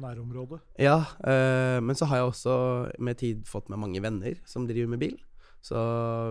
[0.00, 0.60] nærområdet.
[0.80, 2.56] Ja, eh, men så har jeg også
[2.98, 5.18] med tid fått med mange venner som driver med bil.
[5.64, 5.78] Så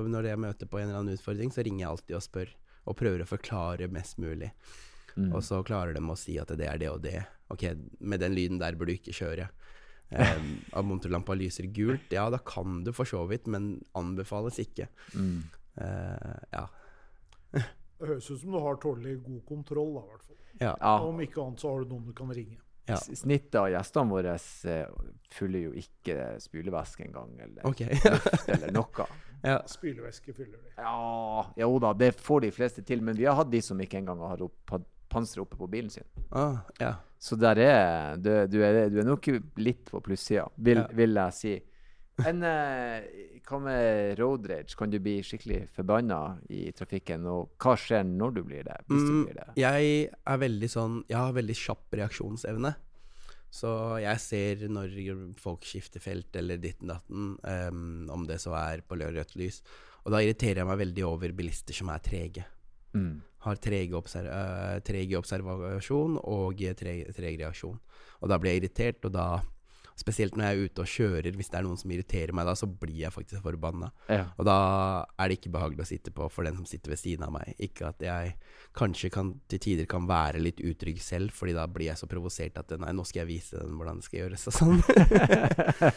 [0.06, 2.52] når jeg møter på en eller annen utfordring, så ringer jeg alltid og spør.
[2.84, 4.52] Og prøver å forklare mest mulig.
[5.16, 5.32] Mm.
[5.32, 7.20] Og så klarer de å si at det er det og det.
[7.54, 7.66] Ok,
[8.00, 9.50] med den lyden der bør du ikke kjøre.
[10.14, 14.86] Um, at motorlampa lyser gult, ja da kan du for så vidt, men anbefales ikke.
[15.18, 15.40] Mm.
[15.82, 16.68] Eh, ja.
[17.50, 17.64] Det
[18.12, 20.38] høres ut som du har tålelig god kontroll, da, i hvert fall.
[20.60, 20.76] ja.
[20.76, 20.94] Ja.
[21.08, 22.60] Om ikke annet så har du noen du kan ringe.
[22.86, 22.98] Ja.
[23.00, 24.88] Snittet av gjestene våre eh,
[25.32, 27.96] fyller jo ikke spylevæske engang, eller okay.
[28.04, 29.06] luft, eller noe.
[29.54, 29.62] ja.
[29.72, 30.74] Spylevæske fyller de.
[30.78, 34.02] Ja, jo da, det får de fleste til, men vi har hatt de som ikke
[34.02, 34.76] engang har opp,
[35.14, 36.08] panser oppe på bilen sin.
[36.32, 36.96] Ah, ja.
[37.24, 39.30] Så der er du, du, er, du er nok
[39.64, 40.88] litt på plussida, vil, Ja.
[40.92, 41.54] vil jeg si.
[42.22, 44.76] Men eh, hva med road rage?
[44.78, 46.20] Kan du bli skikkelig forbanna
[46.54, 47.26] i trafikken?
[47.32, 48.78] Og hva skjer når du blir det?
[48.86, 49.48] Hvis du Mm, blir det?
[49.58, 52.76] Jeg er veldig sånn Jeg har veldig kjapp reaksjonsevne.
[53.54, 53.70] Så
[54.02, 54.94] jeg ser når
[55.38, 59.62] folk skifter felt eller ditten datten, um, om det så er på rødt lys.
[60.06, 62.46] Og da irriterer jeg meg veldig over bilister som er trege.
[62.98, 63.22] Mm.
[63.46, 67.78] Har trege observ uh, observasjon og treg, treg reaksjon.
[68.22, 69.28] Og da blir jeg irritert, og da
[69.96, 72.56] Spesielt når jeg er ute og kjører, hvis det er noen som irriterer meg da,
[72.58, 73.92] så blir jeg faktisk forbanna.
[74.10, 74.24] Ja.
[74.42, 74.56] Og da
[75.22, 77.54] er det ikke behagelig å sitte på for den som sitter ved siden av meg.
[77.62, 78.34] Ikke at jeg
[78.74, 82.58] kanskje kan, til tider kan være litt utrygg selv, fordi da blir jeg så provosert
[82.58, 84.84] at nei, nå skal jeg vise den hvordan det skal gjøres og sånn.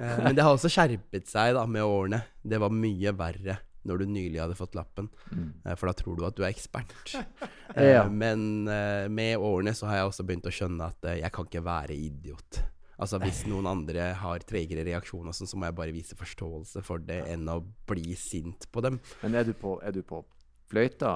[0.00, 2.18] Eh, Men det har også skjerpet seg da med årene.
[2.42, 5.50] Det var mye verre når du nylig hadde fått lappen, Mm.
[5.64, 6.94] eh, for da tror du at du er ekspert.
[7.76, 8.04] Ja.
[8.04, 8.64] Eh, Men
[9.12, 12.60] med årene så har jeg også begynt å skjønne at jeg kan ikke være idiot.
[12.98, 16.84] Altså Hvis noen andre har tregere reaksjon, og sånn, så må jeg bare vise forståelse
[16.86, 19.00] for det enn å bli sint på dem.
[19.24, 20.22] Men er du på, er du på
[20.70, 21.10] fløyta?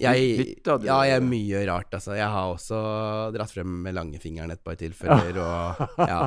[0.00, 2.14] Jeg, ja, jeg er mye rart, altså.
[2.18, 2.80] Jeg har også
[3.34, 6.20] dratt frem med langfingeren et par tilfeller, og ja.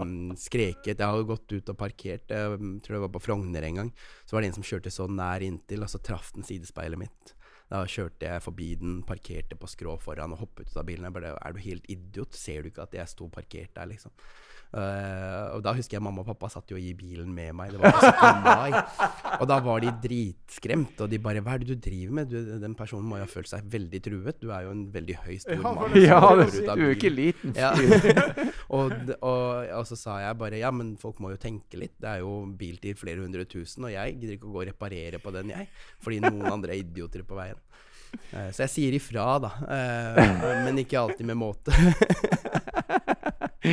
[0.00, 0.96] um, skreket.
[0.96, 2.30] Jeg har gått ut og parkert.
[2.32, 3.94] Jeg tror det var på Frogner en gang.
[4.24, 7.35] Så var det en som kjørte så nær inntil, og så traff den sidespeilet mitt.
[7.66, 11.08] Da kjørte jeg forbi den, parkerte på skrå foran og hoppet ut av bilen.
[11.08, 12.36] Jeg bare Er du helt idiot?
[12.38, 14.14] Ser du ikke at jeg sto parkert der, liksom?
[14.74, 17.72] Eh, og da husker jeg mamma og pappa satt jo i bilen med meg.
[17.72, 18.42] Det var 17.
[18.44, 18.80] mai.
[19.38, 22.32] Og da var de dritskremt, og de bare Hva er det du driver med?
[22.32, 24.40] Du, den personen må jo ha følt seg veldig truet.
[24.42, 25.96] Du er jo en veldig høy, stor Ja, mann.
[26.00, 27.72] Ja, det, du er jo ikke liten Ja.
[28.76, 29.46] og, og,
[29.78, 31.96] og så sa jeg bare ja, men folk må jo tenke litt.
[32.02, 34.70] Det er jo bil til flere hundre tusen, og jeg gidder ikke å gå og
[34.72, 35.70] reparere på den, jeg.
[36.04, 37.60] Fordi noen andre er idioter på veien.
[38.32, 39.52] Uh, så jeg sier ifra, da.
[39.66, 41.74] Uh, men ikke alltid med måte.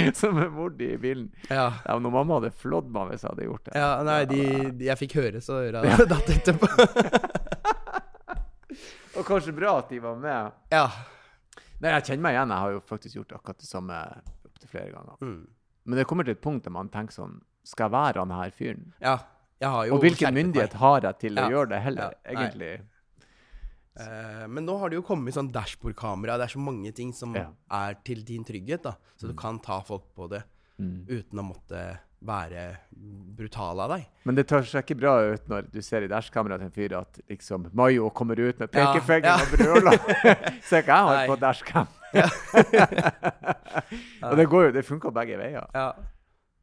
[0.22, 1.30] Som er mord i bilen.
[1.50, 1.68] ja.
[1.86, 3.74] Ja, når mamma hadde flådd meg hvis jeg hadde gjort det.
[3.80, 4.42] ja, nei, de,
[4.80, 6.68] de, jeg fikk høre så øra datt etterpå.
[9.18, 10.54] Og kanskje bra at de var med.
[10.74, 10.88] Ja.
[11.84, 12.54] Nei, jeg kjenner meg igjen.
[12.56, 13.98] Jeg har jo faktisk gjort akkurat det samme
[14.48, 15.20] opptil flere ganger.
[15.22, 15.44] Mm.
[15.84, 17.36] Men det kommer til et punkt der man tenker sånn
[17.68, 18.90] Skal jeg være han her fyren?
[19.04, 19.18] ja.
[19.64, 22.42] Jeg har jo Og hvilken myndighet har jeg til å gjøre det heller, Ja.
[22.50, 22.72] Nei.
[24.00, 26.38] Eh, men nå har det jo kommet sånn dashbordkamera.
[26.42, 27.46] Det er så mange ting som Ja.
[27.72, 28.96] er til din trygghet, da.
[29.18, 30.44] Så du kan ta folk på det
[30.80, 31.06] Mm.
[31.08, 32.78] uten å måtte være
[33.38, 34.06] brutal av deg.
[34.26, 36.94] Men det tar seg ikke bra ut når du ser i dashkameraet til en fyr
[37.00, 39.38] at liksom Mayo kommer ut med Ja, pekefingeren ja.
[39.38, 39.98] og brøler.
[40.64, 41.88] Se hva jeg har på dashcam.
[44.24, 45.66] og det går jo, det funker begge veier.
[45.76, 45.92] Ja.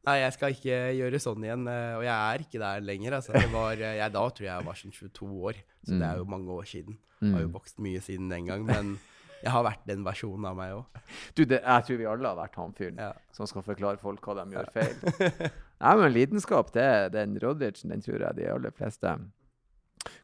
[0.07, 3.13] Nei, jeg skal ikke gjøre sånn igjen, eh, og jeg er ikke der lenger.
[3.19, 3.33] Altså.
[3.37, 6.17] Det var, eh, jeg, da tror jeg jeg var sånn 22 år, så det er
[6.17, 6.97] jo mange år siden.
[7.21, 7.53] Jeg har jo Mm.
[7.53, 8.99] vokst mye siden den gang, men
[9.43, 10.85] jeg har vært den versjonen av meg òg.
[11.37, 13.11] Du, det, jeg tror vi alle har vært han fyren Ja.
[13.31, 14.95] som skal forklare folk hva de gjør feil.
[15.81, 19.13] Nei, men lidenskap, det, den Rodrichen, den tror jeg de aller fleste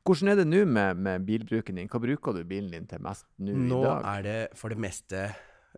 [0.08, 1.88] Hvordan er det nå med, med bilbruken din?
[1.88, 4.06] Hva bruker du bilen din til mest nå, Nå i dag?
[4.18, 5.28] er det for det meste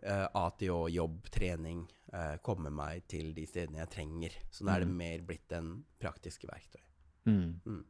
[0.06, 4.30] uh, ATO, jobb, trening, eh, komme meg til de stedene jeg trenger.
[4.50, 4.96] Så nå er det Mm.
[4.96, 6.80] mer blitt en praktiske verktøy.
[7.26, 7.60] Mm.
[7.66, 7.84] Mm.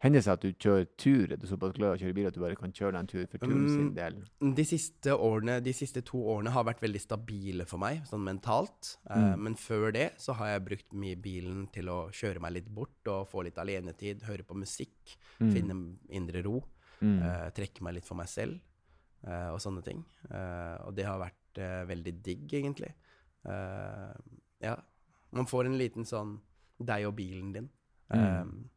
[0.00, 1.30] Hender det seg at du kjører tur?
[1.32, 3.06] Er du såpass glad i å kjøre bil at du bare kan kjøre deg en
[3.06, 3.94] tur for turen sin Mm.
[3.94, 4.54] del?
[4.56, 8.96] De siste, årene, de siste to årene har vært veldig stabile for meg, sånn mentalt.
[9.08, 9.32] Mm.
[9.32, 12.68] Uh, men før det så har jeg brukt mye bilen til å kjøre meg litt
[12.74, 15.52] bort og få litt alenetid, høre på musikk, Mm.
[15.52, 16.64] finne indre ro,
[17.00, 17.22] Mm.
[17.22, 18.58] uh, trekke meg litt for meg selv
[19.26, 20.02] uh, og sånne ting.
[20.30, 22.92] Eh, og det har vært eh, veldig digg, egentlig.
[23.44, 24.14] Eh,
[24.62, 24.76] ja.
[25.32, 26.38] Man får en liten sånn
[26.80, 27.70] deg og bilen din.
[28.12, 28.68] Eh, Mm.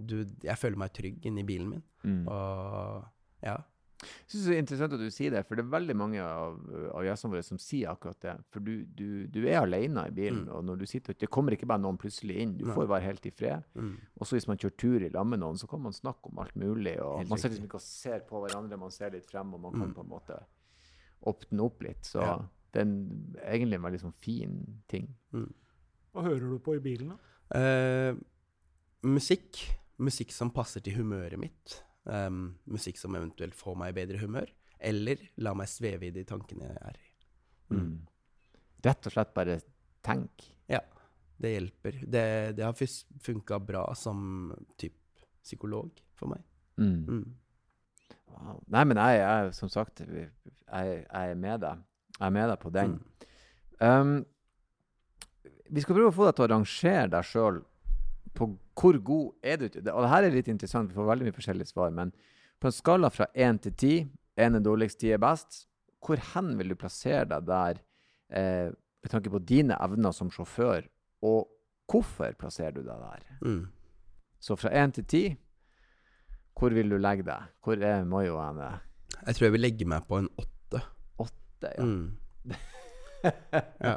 [0.00, 2.26] du, jeg føler meg trygg inni bilen min, Mm.
[2.28, 3.04] og
[3.42, 3.58] ja.
[4.00, 6.54] Jeg synes det er interessant at du sier det, for det er veldig mange av,
[6.96, 8.32] av gjestene våre som sier akkurat det.
[8.50, 10.54] For du, du, du er alene i bilen, Mm.
[10.56, 12.56] og når du sitter, det kommer ikke bare noen plutselig inn.
[12.56, 13.62] Du får være helt i fred.
[13.74, 13.98] Mm.
[14.18, 16.54] Også hvis man kjører tur i lag med noen, så kan man snakke om alt
[16.56, 16.98] mulig.
[16.98, 19.60] og Helt Man sitter liksom ikke og ser på hverandre, man ser litt frem, og
[19.60, 19.94] man kan Mm.
[19.94, 20.40] på en måte
[21.26, 22.02] åpne opp litt.
[22.06, 22.36] Så Ja.
[22.72, 25.08] det er en, egentlig en veldig sånn fin ting.
[25.32, 27.16] Hva hører du på i bilen, da?
[27.58, 28.14] Eh,
[29.02, 29.60] musikk.
[30.00, 31.82] Musikk som passer til humøret mitt.
[32.04, 34.48] Um, musikk som eventuelt får meg i bedre humør.
[34.80, 37.10] Eller la meg sveve i de tankene jeg er i.
[37.76, 38.06] Mm.
[38.82, 39.58] Rett og slett bare
[40.02, 40.46] tenk.
[40.72, 40.80] Ja,
[41.40, 42.00] det hjelper.
[42.00, 42.24] Det,
[42.56, 42.72] det har
[43.20, 44.96] funka bra som typ
[45.44, 46.42] psykolog for meg.
[46.80, 47.34] Mm.
[48.30, 48.60] Wow.
[48.72, 50.30] Nei, men jeg, er som sagt, jeg,
[50.70, 51.82] jeg er med deg.
[52.18, 52.96] Jeg er med deg på den.
[52.96, 53.26] Mm.
[53.80, 54.14] Um,
[55.70, 57.60] vi skal prøve å få deg til å rangere deg sjøl
[58.36, 61.36] på hvor god er du Og det her er litt interessant, vi får veldig mye
[61.36, 61.90] forskjellige svar.
[61.94, 62.12] Men
[62.60, 63.94] på en skala fra én til ti,
[64.40, 65.66] én er dårligst, ti er best,
[66.00, 67.82] hvor hen vil du plassere deg der
[68.32, 70.86] eh, med tanke på dine evner som sjåfør,
[71.24, 71.50] og
[71.90, 73.26] hvorfor plasserer du deg der?
[73.44, 73.62] Mm.
[74.40, 75.24] Så fra én til ti,
[76.60, 77.52] hvor vil du legge deg?
[77.64, 78.66] Hvor er Mayo henne?
[79.20, 80.82] Jeg tror jeg vil legge meg på en åtte.
[81.24, 81.86] Åtte, ja.
[81.86, 82.16] Mm.
[83.86, 83.94] ja.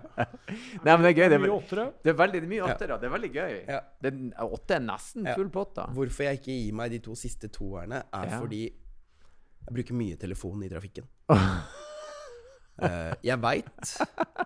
[0.83, 1.27] Nei, men det er gøy.
[1.27, 2.77] Det er, Mye det er veldig det er mye Ja.
[2.79, 3.53] Det er veldig gøy.
[3.67, 3.81] Ja.
[3.99, 5.35] Det er, åtte er nesten Ja.
[5.35, 5.89] full pott, da.
[5.95, 8.39] Hvorfor jeg ikke gir meg de to siste toerne, er Ja.
[8.39, 11.07] fordi jeg bruker mye telefon i trafikken.
[11.29, 13.95] Uh, jeg veit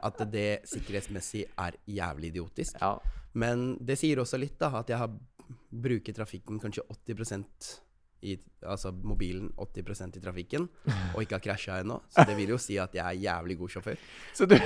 [0.04, 2.82] at det sikkerhetsmessig er jævlig idiotisk.
[2.82, 2.98] Ja.
[3.34, 5.10] Men det sier også litt, da, at jeg har
[5.72, 7.87] bruker trafikken kanskje 80
[8.22, 10.68] i, altså mobilen 80% i trafikken,
[11.14, 12.00] og ikke har krasja ennå.
[12.10, 13.98] Så det vil jo si at jeg er jævlig god sjåfør.
[14.34, 14.56] Så du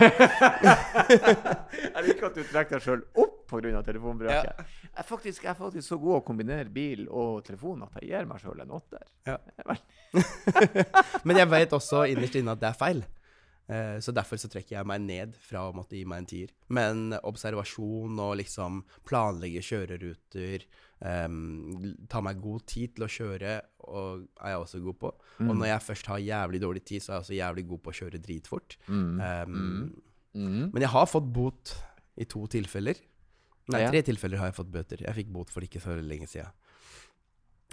[1.91, 3.81] Jeg liker at du trekker deg sjøl opp pga.
[3.83, 4.35] telefonbruket.
[4.47, 4.65] Ja.
[4.83, 8.11] Jeg, er faktisk, jeg er faktisk så god å kombinere bil og telefon at jeg
[8.11, 9.03] gir meg sjøl en åtter.
[9.27, 9.37] Ja.
[11.27, 13.03] Men jeg vet også innerst inne at det er feil.
[13.71, 16.49] Eh, Så derfor så trekker jeg meg ned fra å måtte gi meg en tier.
[16.69, 20.65] Men observasjon og liksom planlegge kjøreruter,
[20.99, 25.12] um, ta meg god tid til å kjøre, er jeg også god på.
[25.39, 27.93] Og når jeg først har jævlig dårlig tid, så er jeg også jævlig god på
[27.93, 28.77] å kjøre dritfort.
[28.88, 29.21] Mm.
[29.21, 30.01] Um,
[30.34, 30.69] Mm.
[30.71, 31.73] Men jeg har fått bot
[32.15, 32.95] i to tilfeller.
[33.67, 35.01] Nei, tre tilfeller har jeg fått bøter.
[35.03, 36.47] Jeg fikk bot for ikke så lenge siden.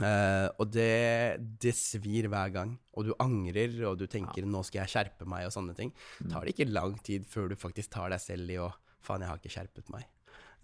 [0.00, 2.76] Eh, og det, det svir hver gang.
[2.94, 5.92] Og du angrer, og du tenker 'nå skal jeg skjerpe meg', og sånne ting.
[6.22, 6.30] Mm.
[6.30, 9.28] Tar det ikke lang tid før du faktisk tar deg selv i å 'faen, jeg
[9.28, 10.06] har ikke skjerpet meg'.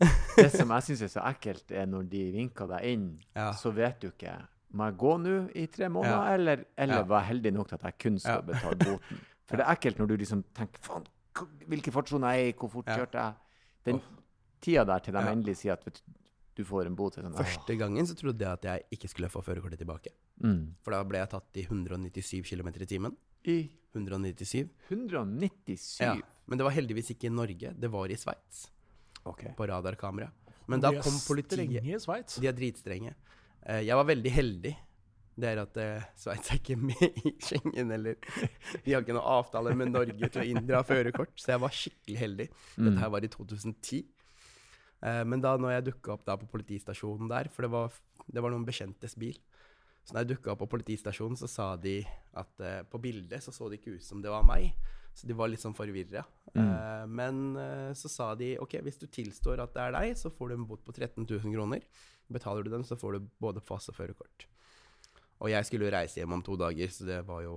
[0.37, 3.53] Det som jeg syns er så ekkelt, er når de vinker deg inn, Ja.
[3.53, 6.35] så vet du ikke Må jeg gå nå i tre måneder, Ja.
[6.35, 7.03] eller, eller Ja.
[7.05, 8.41] var jeg heldig nok til at jeg kun skal Ja.
[8.41, 9.21] betale boten?
[9.47, 12.53] For det er ekkelt når du liksom tenker Faen, hvilken hvilke fartsoner er jeg i?
[12.59, 12.97] Hvor fort Ja.
[12.97, 13.35] kjørte jeg?
[13.87, 14.01] Den
[14.61, 15.31] tida der til de Ja.
[15.33, 16.13] endelig sier at vet, du,
[16.55, 17.17] du får en bot.
[17.19, 17.37] er Sånn.
[17.39, 20.13] Første gangen så trodde jeg at jeg ikke skulle få førerkortet tilbake.
[20.43, 20.77] Mm.
[20.85, 23.17] For da ble jeg tatt i 197 km i timen.
[23.51, 23.59] I
[23.95, 24.71] 197.
[24.89, 26.01] 197.
[26.03, 26.15] Ja.
[26.47, 28.69] Men det var heldigvis ikke i Norge, det var i Sveits.
[29.25, 29.47] OK.
[29.57, 30.31] På radarkamera.
[30.67, 32.41] Men da De er kom politiet Strenge i Sveits.
[32.41, 33.15] De er dritstrenge.
[33.65, 34.75] Eh, jeg var veldig heldig
[35.35, 38.19] det er at eh, Sveits er ikke med i Schengen, eller
[38.85, 42.21] Vi har ikke noe avtale med Norge til å inndra førerkort, så jeg var skikkelig
[42.21, 42.47] heldig.
[42.77, 42.85] Mm.
[42.87, 44.05] Dette her var i 2010.
[45.05, 47.93] Eh, men da når jeg dukka opp på politistasjonen der, for det var,
[48.27, 49.37] det var noen bekjentes bil
[50.05, 51.99] Så når jeg dukka opp på politistasjonen, så sa de
[52.37, 54.75] at uh, på bildet så så det ikke ut som det var meg.
[55.17, 56.25] Så de var litt sånn forvirra.
[56.53, 56.59] Mm.
[56.61, 60.29] Uh, men uh, så sa de OK, hvis du tilstår at det er deg, så
[60.29, 61.81] får du en bot på 13 000 kroner.
[62.29, 64.45] Betaler du den, så får du både pass og førerkort.
[65.41, 67.57] Og jeg skulle jo reise hjem om to dager, så det var jo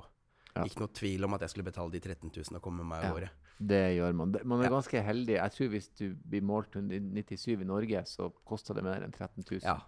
[0.56, 0.64] Ja.
[0.64, 3.10] ikke noe tvil om at jeg skulle betale de 13 000 og komme meg av
[3.10, 3.12] Ja.
[3.14, 3.30] gårde.
[3.60, 4.36] Det gjør man.
[4.46, 4.70] Man er Ja.
[4.70, 5.36] ganske heldig.
[5.40, 9.12] Jeg tror hvis du blir målt til 97 i Norge, så koster det mer enn
[9.12, 9.62] 13 000.
[9.64, 9.80] Ja.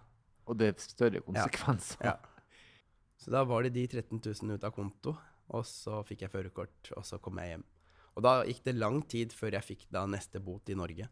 [0.46, 2.02] Og det er større konsekvenser.
[2.04, 2.16] Ja.
[3.20, 5.16] Så da var det de 13 000 ut av konto,
[5.50, 7.64] og så fikk jeg førerkort, og så kom jeg hjem.
[8.16, 11.08] Og da gikk det lang tid før jeg fikk da neste bot i Norge.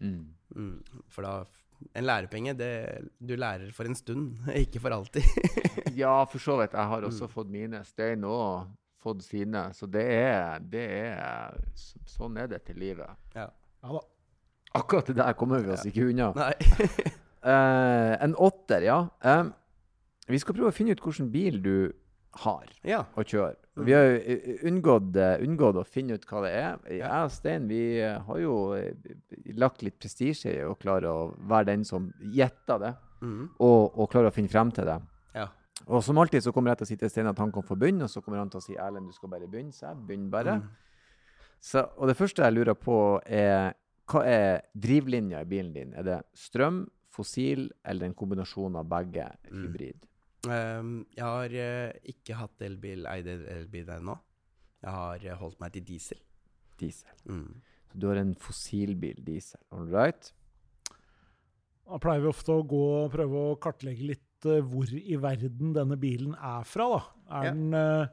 [0.00, 0.34] Mm.
[0.56, 1.44] Mm, for da
[1.96, 5.24] En lærepenge, det du lærer for en stund, ikke for alltid.
[5.98, 6.72] Ja, for så vidt.
[6.78, 7.32] Jeg har også Mm.
[7.34, 7.84] fått mine.
[7.84, 8.68] Stein òg
[9.02, 9.66] fått sine.
[9.74, 11.56] Så det er, det er
[12.08, 13.10] Sånn er det til livet.
[13.36, 13.48] ja.
[13.82, 14.00] Ja da.
[14.78, 16.30] Akkurat det der kommer vi oss ikke unna.
[16.38, 16.52] Nei.
[17.44, 19.00] uh, en åtter, ja.
[19.20, 19.42] Eh,
[20.30, 21.74] vi skal prøve å finne ut hvilken bil du
[22.44, 23.02] har ja.
[23.18, 23.58] å kjøre.
[23.76, 23.82] Mm.
[23.84, 26.78] Vi har jo eh, unngått, eh, unngått å finne ut hva det er.
[26.88, 27.10] Jeg Ja.
[27.26, 28.54] og Stein vi har jo
[29.60, 34.08] lagt litt prestisje i å klare å være den som gjetter det, Mm, og, og
[34.10, 34.96] klare å finne frem til det.
[35.86, 37.76] Og som alltid så kommer jeg til å si til Stein at han kan få
[37.78, 39.74] begynne, og så kommer han til å si Erlend, du skal bare begynne.
[39.74, 40.56] Så jeg begynner bare.
[40.60, 40.68] Mm.
[41.62, 43.74] Så, og det første jeg lurer på, er
[44.10, 45.92] hva er drivlinja i bilen din?
[45.96, 49.28] Er det strøm, fossil eller en kombinasjon av begge?
[49.50, 49.60] Mm.
[49.66, 50.08] Hybrid?
[50.50, 54.16] Ehm, jeg har uh, ikke hatt elbil, eid elbil ennå.
[54.82, 56.22] Jeg har uh, holdt meg til diesel.
[56.80, 57.14] Diesel.
[57.30, 57.62] Mm.
[57.92, 59.60] Så du har en fossilbil diesel.
[59.70, 60.32] All right?
[61.86, 65.74] Da pleier vi ofte å gå og prøve å kartlegge litt eh, hvor i verden
[65.76, 66.88] denne bilen er fra.
[66.88, 67.00] da.
[67.38, 67.50] Er Ja.
[67.54, 68.06] den, eh,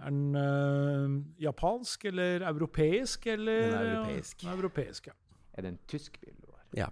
[0.00, 3.26] er den eh, japansk eller europeisk?
[3.26, 4.44] Eller, Den er europeisk.
[4.44, 5.12] Ja, europeisk, ja.
[5.54, 6.64] Er det en tysk bil du har?
[6.74, 6.86] Ja.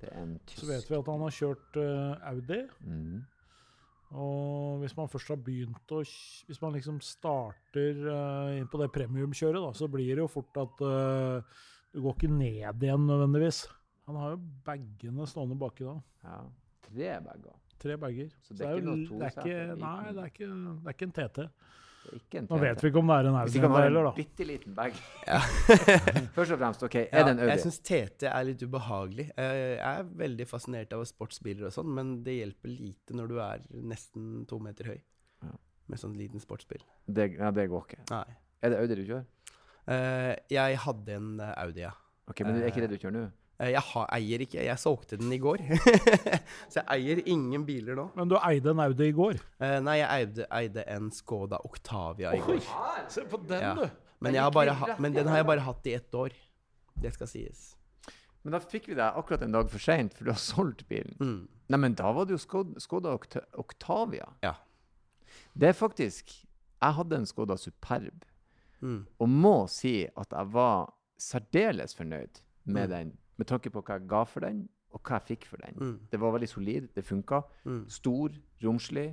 [0.00, 0.60] Det er en tysk.
[0.60, 1.76] Så vet vi at han har kjørt
[2.22, 2.62] Audi.
[2.80, 3.24] Mm.
[4.16, 8.92] Og hvis man først har begynt å Hvis man liksom starter uh, inn på det
[8.94, 11.58] premiumkjøret, da, så blir det jo fort at uh,
[11.92, 13.66] du går ikke ned igjen nødvendigvis.
[14.08, 15.96] Han har jo bagene stående baki da.
[16.24, 16.38] Ja.
[16.88, 17.56] Tre bager.
[17.78, 18.30] Tre bager.
[18.42, 19.58] Så det er ikke jo det er ikke.
[19.82, 21.44] Nei, det er ikke, det er ikke en TT.
[22.16, 24.12] Ikke en Nå vet vi ikke om det er en Audi heller, en da.
[24.16, 24.94] bitte liten bag.
[25.28, 25.38] Ja.
[26.38, 27.50] Først og fremst, OK, er Ja, det en Audi?
[27.52, 29.26] Jeg syns TT er litt ubehagelig.
[29.36, 33.36] Eh, Jeg er veldig fascinert av sportsbiler og sånn, men det hjelper lite når du
[33.44, 34.96] er nesten to meter høy
[35.44, 35.52] Ja.
[35.92, 36.80] med sånn liten sportsbil.
[37.06, 38.00] Det, ja, det går ikke.
[38.14, 38.24] Nei.
[38.64, 39.26] Er det Audi du kjører?
[39.88, 41.92] Uh, Jeg hadde en eh, Audi, ja.
[42.28, 43.26] Ok, Men det er ikke det du kjører nå?
[43.60, 45.58] Eh, Jeg har, eier ikke, jeg solgte den i går.
[46.70, 48.08] Så jeg eier ingen biler nå.
[48.16, 49.40] Men du eide en Audi i går.
[49.60, 52.60] Eh, Nei, jeg eide, eide en Skoda Octavia i går.
[53.10, 53.74] Se på den, Ja.
[53.74, 53.88] du!
[54.20, 56.32] Men, Den jeg har bare ha, men den har jeg bare hatt i ett år.
[56.98, 57.76] Det skal sies.
[58.42, 61.14] Men da fikk vi deg akkurat en dag for seint, for du har solgt bilen.
[61.22, 61.44] Mm.
[61.70, 64.26] Nei, men da var det jo Skoda, Skoda Oct Octavia.
[64.42, 64.54] Ja.
[65.54, 66.32] Det er faktisk
[66.82, 68.24] Jeg hadde en Skoda Superb,
[68.82, 69.06] Mm.
[69.18, 72.90] og må si at jeg var særdeles fornøyd med Mm.
[72.90, 75.76] den, med tanke på hva jeg ga for den, og hva jeg fikk for den.
[75.78, 75.96] Mm.
[76.10, 77.42] Det var veldig solid, det funka.
[77.68, 77.82] Mm.
[77.92, 79.08] Stor, romslig,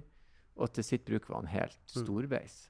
[0.56, 2.06] og til sitt bruk var han helt Mm.
[2.06, 2.70] storveis.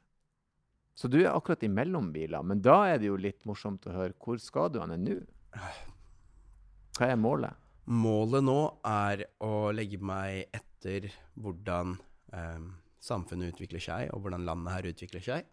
[0.96, 4.14] Så du er akkurat imellom biler, men da er det jo litt morsomt å høre
[4.24, 5.18] hvor skal du hen nå?
[6.98, 7.54] Hva er målet?
[7.86, 11.98] Målet nå er å legge meg etter hvordan
[12.34, 12.64] eh,
[13.04, 15.46] samfunnet utvikler seg, og hvordan landet her utvikler seg.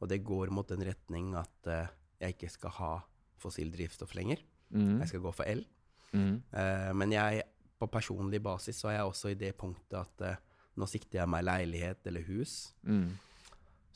[0.00, 1.88] Og det går mot den retning at eh,
[2.20, 2.92] jeg ikke skal ha
[3.40, 4.44] fossilt drivstoff lenger.
[4.70, 4.98] Mm.
[5.00, 5.64] Jeg skal gå for L.
[6.12, 6.42] Mm.
[6.52, 7.42] Uh, men jeg,
[7.78, 10.36] på personlig basis så er jeg også i det punktet at uh,
[10.76, 12.74] nå sikter jeg meg leilighet eller hus.
[12.82, 13.10] Mm.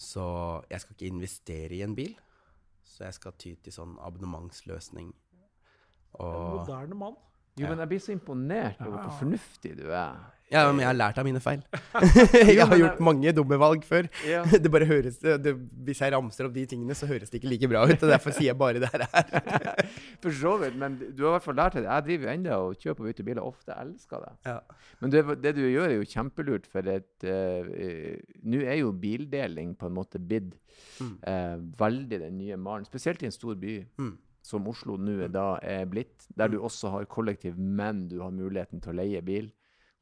[0.00, 0.24] Så
[0.70, 2.14] jeg skal ikke investere i en bil.
[2.84, 5.10] Så jeg skal ty til sånn abonnementsløsning.
[6.20, 7.16] En moderne mann.
[7.58, 7.70] Jo, Ja.
[7.70, 9.18] men jeg blir så imponert over hvor Ja.
[9.18, 10.16] fornuftig du er.
[10.50, 11.60] Ja, men jeg har lært av mine feil.
[12.34, 14.08] jeg har gjort mange dumme valg før.
[14.64, 15.52] Det bare høres, det,
[15.86, 17.94] hvis jeg ramser opp de tingene, så høres det ikke like bra ut.
[18.02, 19.04] og Derfor sier jeg bare det her.
[20.24, 21.84] For så vidt, men du har i hvert fall lært det.
[21.86, 23.70] Jeg driver jo ennå og kjøper og bytter biler ofte.
[23.70, 24.32] Jeg elsker det.
[24.50, 24.56] Ja.
[25.00, 28.18] Men det, det du gjør, er jo kjempelurt, for uh,
[28.50, 30.56] Nå er jo bildeling på en måte bidd
[31.00, 31.14] Mm.
[31.28, 33.78] eh, veldig den nye malen, spesielt i en stor by.
[34.00, 34.12] Mm.
[34.44, 38.30] som Oslo nå er da er blitt, der du også har kollektiv, men du har
[38.32, 39.50] muligheten til å leie bil.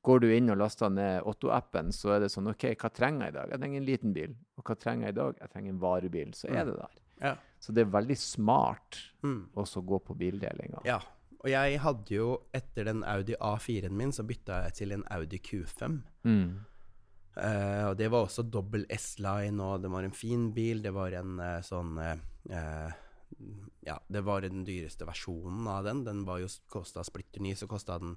[0.09, 3.35] Går du inn og laster ned Otto-appen, så er det sånn OK, hva trenger jeg
[3.35, 3.51] i dag?
[3.53, 4.33] Jeg trenger en liten bil.
[4.57, 5.37] Og hva trenger jeg i dag?
[5.43, 6.31] Jeg trenger en varebil.
[6.39, 6.97] Så er det der.
[7.21, 7.35] Ja.
[7.61, 9.49] Så det er veldig smart Mm.
[9.59, 10.81] også å gå på bildelinga.
[10.89, 11.01] ja.
[11.39, 15.39] Og jeg hadde jo, etter den Audi A4-en min, så bytta jeg til en Audi
[15.39, 16.01] Q5.
[16.27, 16.49] Mm.
[17.39, 20.83] Uh, og det var også dobbel S-line, og det var en fin bil.
[20.83, 22.91] Det var en uh, sånn eh,
[23.87, 26.05] Ja, det var den dyreste versjonen av den.
[26.05, 28.17] Den var jo kosta splitter ny, så kosta den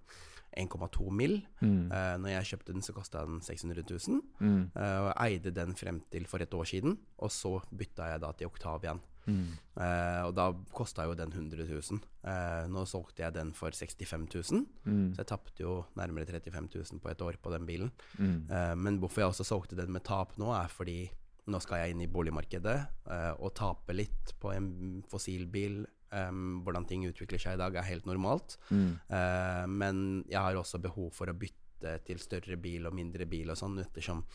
[0.58, 1.38] 1,2 mill.
[1.62, 1.92] Mm.
[1.92, 4.20] Uh, når jeg kjøpte den, så kosta den 600 000.
[4.42, 4.64] Mm.
[4.76, 8.24] Uh, og jeg eide den frem til for et år siden, og så bytta jeg
[8.24, 9.00] da til Octavian.
[9.30, 9.54] Mm.
[9.78, 12.02] Uh, og da kosta jo den 100 000.
[12.26, 15.14] Eh, nå solgte jeg den for 65 000, Mm.
[15.14, 17.92] så jeg tapte jo nærmere 35 000 på et år på den bilen.
[18.18, 18.50] Mm.
[18.78, 21.10] Men hvorfor jeg også solgte den med tap nå, er fordi
[21.52, 22.78] nå skal jeg inn i boligmarkedet
[23.12, 24.70] eh, og tape litt på en
[25.12, 25.84] fossilbil.
[26.12, 28.58] Um, hvordan ting utvikler seg i dag, er helt normalt.
[28.68, 28.98] Mm.
[29.08, 33.54] Uh, men jeg har også behov for å bytte til større bil og mindre bil
[33.54, 34.26] og sånn, ettersom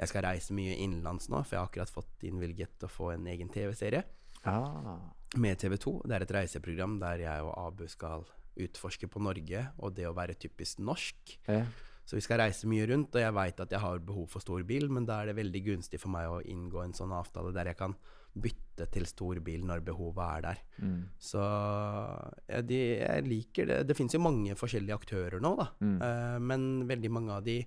[0.00, 3.28] jeg skal reise mye innenlands nå, for jeg har akkurat fått innvilget å få en
[3.30, 4.02] egen TV-serie
[4.44, 4.98] Ah.
[5.36, 6.02] med TV2.
[6.02, 8.24] Det er et reiseprogram der jeg og Abu skal
[8.58, 11.36] utforske på Norge og det å være typisk norsk.
[11.46, 11.64] Ja.
[12.04, 14.64] Så vi skal reise mye rundt, og jeg veit at jeg har behov for stor
[14.66, 17.70] bil, men da er det veldig gunstig for meg å inngå en sånn avtale der
[17.70, 17.94] jeg kan
[18.32, 20.60] bytte til stor bil når behovet er der.
[20.80, 20.98] Mm.
[21.20, 21.40] Så
[22.48, 23.78] ja, de, jeg liker det.
[23.88, 25.68] Det finnes jo mange forskjellige aktører nå, da.
[25.84, 25.96] Mm.
[26.08, 27.58] Eh, men veldig mange av de,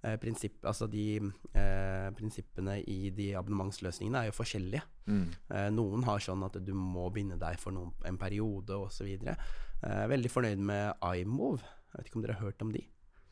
[0.00, 4.82] eh, prinsipp, altså de eh, prinsippene i de abonnementsløsningene er jo forskjellige.
[5.12, 5.28] Mm.
[5.28, 9.12] Eh, noen har sånn at du må binde deg for noen, en periode osv.
[9.28, 11.62] Eh, veldig fornøyd med iMove.
[11.92, 12.80] Jeg vet ikke om dere har hørt om de?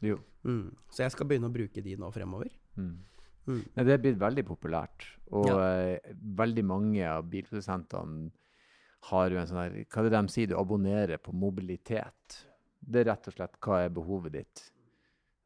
[0.02, 0.18] Jo.
[0.44, 0.74] Mm.
[0.90, 2.50] Så jeg skal begynne å bruke de nå fremover.
[2.76, 2.92] Mm.
[3.46, 3.60] Mm.
[3.74, 5.58] Det er blitt veldig populært, og Ja.
[5.94, 8.30] eh, veldig mange av bilprodusentene
[9.10, 10.46] har jo en sånn her Hva er det de sier?
[10.46, 12.36] Du abonnerer på mobilitet.
[12.82, 14.62] Det er rett og slett hva er behovet ditt.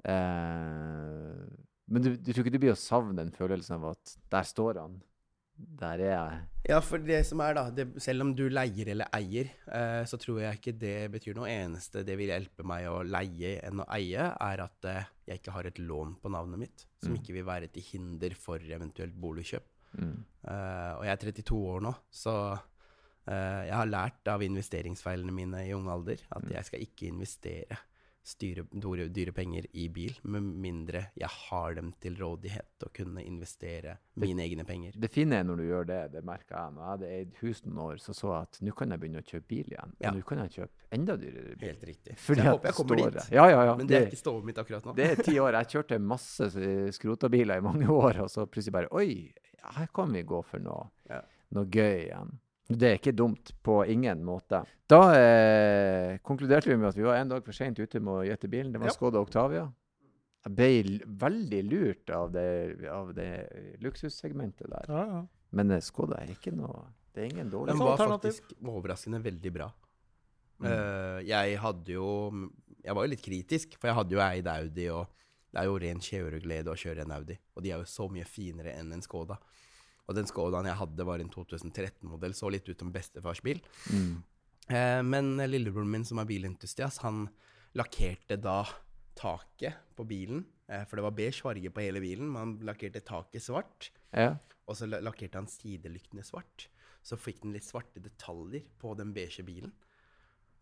[0.04, 1.46] Eh,
[1.88, 4.80] men du, du tror ikke du blir å savne den følelsen av at der står
[4.82, 4.98] han.
[5.56, 6.40] Der er jeg.
[6.68, 10.18] Ja, for det som er, da det, Selv om du leier eller eier, eh, så
[10.20, 11.48] tror jeg ikke det betyr noe.
[11.48, 15.54] Eneste det vil hjelpe meg å leie enn å eie, er at eh, jeg ikke
[15.56, 17.18] har et lån på navnet mitt, som Mm.
[17.22, 19.64] ikke vil være til hinder for eventuelt boligkjøp.
[19.96, 20.24] Mm.
[20.44, 22.34] Eh, og jeg er 32 år nå, så
[23.26, 26.52] eh, jeg har lært av investeringsfeilene mine i ung alder at Mm.
[26.52, 27.78] jeg skal ikke investere
[28.26, 28.64] styre,
[29.14, 34.42] dyre, penger i bil, med mindre jeg har dem til rådighet og kunne investere mine
[34.42, 34.96] egne penger.
[34.98, 36.74] Det fine er når du gjør det, det merker jeg.
[36.74, 39.22] Når jeg hadde eid hus noen år, så så jeg at nå kan jeg begynne
[39.22, 39.94] å kjøpe bil igjen.
[40.02, 40.10] Ja.
[40.10, 41.68] Og nå kan jeg kjøpe enda dyrere bil.
[41.70, 42.16] Helt riktig.
[42.24, 43.20] Fordi så jeg håper jeg kommer dit.
[43.36, 43.76] Ja, ja, ja.
[43.78, 44.96] Men det er ikke stået mitt akkurat nå.
[44.98, 45.60] Det er ti år.
[45.60, 49.30] Jeg kjørte masse eh, skrota biler i mange år, og så plutselig bare Oi,
[49.76, 51.22] her kan vi gå for noe, Ja.
[51.54, 52.34] noe gøy igjen.
[52.66, 54.64] Det er ikke dumt på ingen måte.
[54.90, 58.24] Da eh, konkluderte vi med at vi var en dag for seint ute med å
[58.26, 58.72] gjette bilen.
[58.74, 58.96] Det var Ja.
[58.96, 59.68] Skoda Octavia.
[60.46, 62.46] Jeg ble veldig lurt av det,
[62.90, 63.30] av det
[63.82, 64.90] luksussegmentet der.
[64.90, 65.22] Ja, ja.
[65.54, 69.52] Men eh, Skoda er ikke noe Det er ingen dårlig Den var faktisk overraskende veldig
[69.54, 69.70] bra.
[70.58, 70.66] Mm.
[70.66, 72.08] Uh, jeg hadde jo
[72.80, 75.12] Jeg var jo litt kritisk, for jeg hadde jo eid Audi, og
[75.52, 77.36] det er jo ren kjøreglede å kjøre en Audi.
[77.56, 79.38] Og de er jo så mye finere enn en Skoda.
[80.06, 83.58] Og den Skodaen jeg hadde, var en 2013-modell, så litt ut som bestefarsbil.
[83.90, 84.12] Mm.
[84.70, 87.24] Eh, men lillebroren min, som er bilentusiast, han
[87.76, 88.60] lakkerte da
[89.18, 90.44] taket på bilen.
[90.70, 93.90] Eh, for det var beige farge på hele bilen, men han lakkerte taket svart.
[94.14, 94.36] Ja.
[94.66, 96.68] Og så la- lakkerte han sidelyktene svart.
[97.06, 99.72] Så fikk den litt svarte detaljer på den beige bilen.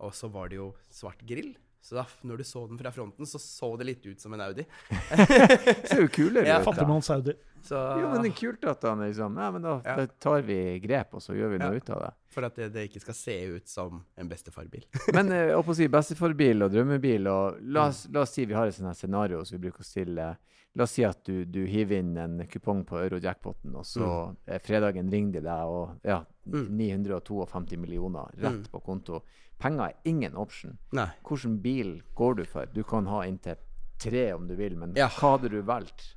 [0.01, 1.55] Og så var det jo svart grill.
[1.85, 4.41] Så da, når du så den fra fronten, så så det litt ut som en
[4.41, 4.65] Audi.
[5.89, 6.61] Ser jo kulere Ja.
[6.61, 6.65] ut.
[6.65, 6.71] da.
[6.73, 7.35] Fattigmanns-Audi.
[7.65, 9.97] Så, Jo, men det er kult at han liksom Ja, men da, Ja.
[9.97, 11.77] da tar vi grep, og så gjør vi noe Ja.
[11.81, 12.11] ut av det.
[12.29, 14.85] For at det, det ikke skal se ut som en bestefarbil.
[15.15, 17.73] Men eh, jeg holdt på å si bestefarbil og drømmebil, og Mm.
[17.73, 19.85] la oss, la oss si vi har et sånt her scenario som vi bruker å
[19.85, 20.37] stille.
[20.77, 24.59] La oss si at du, du hiver inn en kupong på Eurojackpoten, og så eh,
[24.59, 26.69] fredagen ringer de deg, og ja, Mm.
[26.77, 28.65] 952 millioner rett Mm.
[28.71, 29.23] på konto.
[29.59, 30.77] Penger er ingen option.
[30.93, 31.07] Nei.
[31.25, 32.67] Hvilken bil går du for?
[32.67, 33.57] Du kan ha inntil
[33.99, 35.09] tre om du vil, men Ja.
[35.09, 36.15] hva hadde du valgt?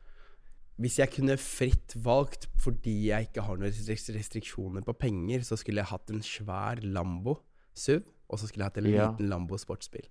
[0.78, 5.82] Hvis jeg kunne fritt valgt fordi jeg ikke har noen restriksjoner på penger, så skulle
[5.82, 7.40] jeg hatt en svær Lambo
[7.78, 9.08] SUV, og så skulle jeg hatt en Ja.
[9.12, 10.06] liten Lambo sportsbil.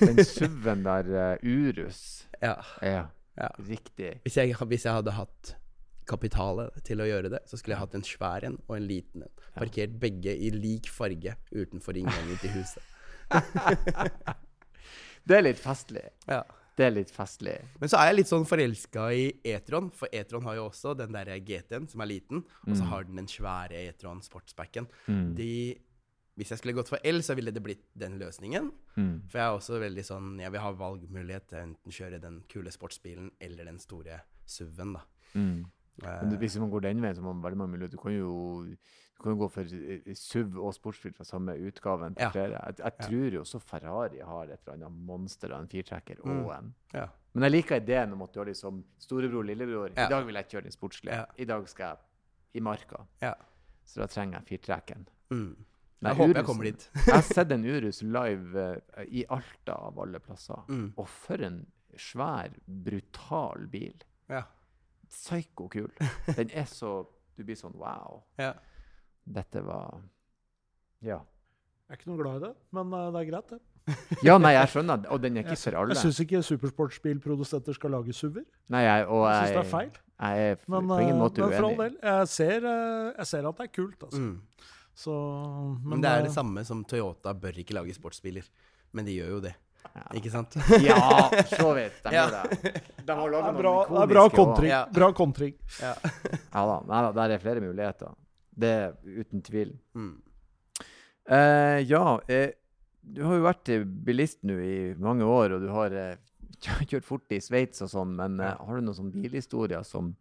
[0.00, 2.26] Den SUV-en der, uh, Urus.
[2.42, 2.54] Ja.
[2.82, 3.48] Ja, ja.
[3.58, 4.20] riktig.
[4.24, 5.54] Hvis, jeg, hvis jeg hadde hatt
[6.08, 9.22] kapitalet til å gjøre det, så skulle jeg hatt en svær en og en liten
[9.26, 9.34] en.
[9.56, 12.82] Parkert begge i lik farge utenfor inngangen til huset.
[15.28, 16.06] Det er litt festlig.
[16.26, 16.40] Ja.
[16.78, 17.56] Det er litt festlig.
[17.80, 21.12] Men så er jeg litt sånn forelska i E-tron, for E-tron har jo også den
[21.12, 24.88] der GT-en som er liten, og så har den den svære E-tron sportsbacken.
[25.06, 25.34] Mm.
[25.36, 25.52] De
[26.40, 28.70] Hvis jeg skulle gått for L, så ville det blitt den løsningen.
[28.96, 29.28] Mm.
[29.28, 32.70] For jeg er også veldig sånn Jeg vil ha valgmulighet til enten kjøre den kule
[32.72, 35.02] sportsbilen eller den store SUV-en, da.
[35.34, 35.66] Mm.
[36.02, 37.98] Eh, Men hvis man går den veien, så har man veldig mange muligheter.
[37.98, 38.76] Du kan jo,
[39.20, 42.14] du kan gå for eh, SUV og sportsbil fra samme utgaven.
[42.18, 42.30] Ja.
[42.34, 46.44] Jeg, jeg tror jo også Ferrari har et eller annet monster av en firtrekker Mm.
[46.46, 47.06] og en Ja.
[47.34, 49.92] Men jeg liker ideen om at du har liksom storebror, lillebror.
[49.94, 50.06] Ja.
[50.06, 51.26] I dag vil jeg kjøre den sportslige.
[51.38, 53.04] I dag skal jeg i marka.
[53.22, 53.34] Ja.
[53.86, 55.04] Så da trenger jeg firtrekkeren.
[55.30, 55.52] Mm.
[56.02, 56.88] Jeg håper jeg kommer dit.
[57.06, 58.64] jeg har sett en Urus live
[58.96, 60.64] eh, i Alta av alle plasser.
[60.68, 60.92] Mm.
[60.96, 61.60] Og for en
[61.98, 64.00] svær, brutal bil.
[64.32, 64.42] Ja.
[65.10, 65.90] Psyko kul.
[66.36, 67.04] Den er så
[67.36, 68.22] Du blir sånn wow.
[68.38, 68.54] Ja.
[69.30, 70.00] Dette var
[71.02, 71.20] Ja.
[71.90, 73.60] Jeg er ikke noe glad i det, men eh, det er greit, det.
[74.26, 75.00] Ja, nei, jeg skjønner.
[75.02, 75.94] det, Og den er ikke for alle.
[75.96, 78.44] Jeg syns ikke supersportsbilprodusenter skal lage SUV-er.
[78.70, 79.90] Nei, jeg, og Jeg syns jeg, det er feil.
[80.20, 81.48] jeg er Men, på ingen måte uenig.
[81.50, 84.20] men for all del, jeg ser, eh, jeg ser at det er kult, altså.
[84.20, 84.36] Mm.
[85.00, 85.16] Så,
[85.86, 88.46] Men det er det eh, samme som Toyota bør ikke lage sportsbiler.
[88.92, 89.54] Men de gjør jo det.
[89.96, 90.02] Ja.
[90.18, 90.54] Ikke sant?
[90.84, 90.98] Ja,
[91.48, 92.02] så vidt.
[92.04, 92.26] De Ja.
[92.30, 92.82] det.
[93.06, 94.70] De har det er noen bra, det er bra kontring.
[94.70, 94.80] Ja.
[94.92, 95.54] Bra kontring.
[95.80, 95.94] Ja.
[96.52, 96.80] Ja.
[96.86, 98.12] Da, der er flere muligheter.
[98.60, 99.74] Det er uten tvil.
[99.96, 100.16] Mm.
[101.30, 102.56] Eh, ja, eh,
[103.00, 103.70] du har jo vært
[104.06, 106.18] bilist nå i mange år, og du har eh,
[106.90, 110.14] kjørt fort i Sveits og sånn, men eh, har du noen sånn bilhistorier som,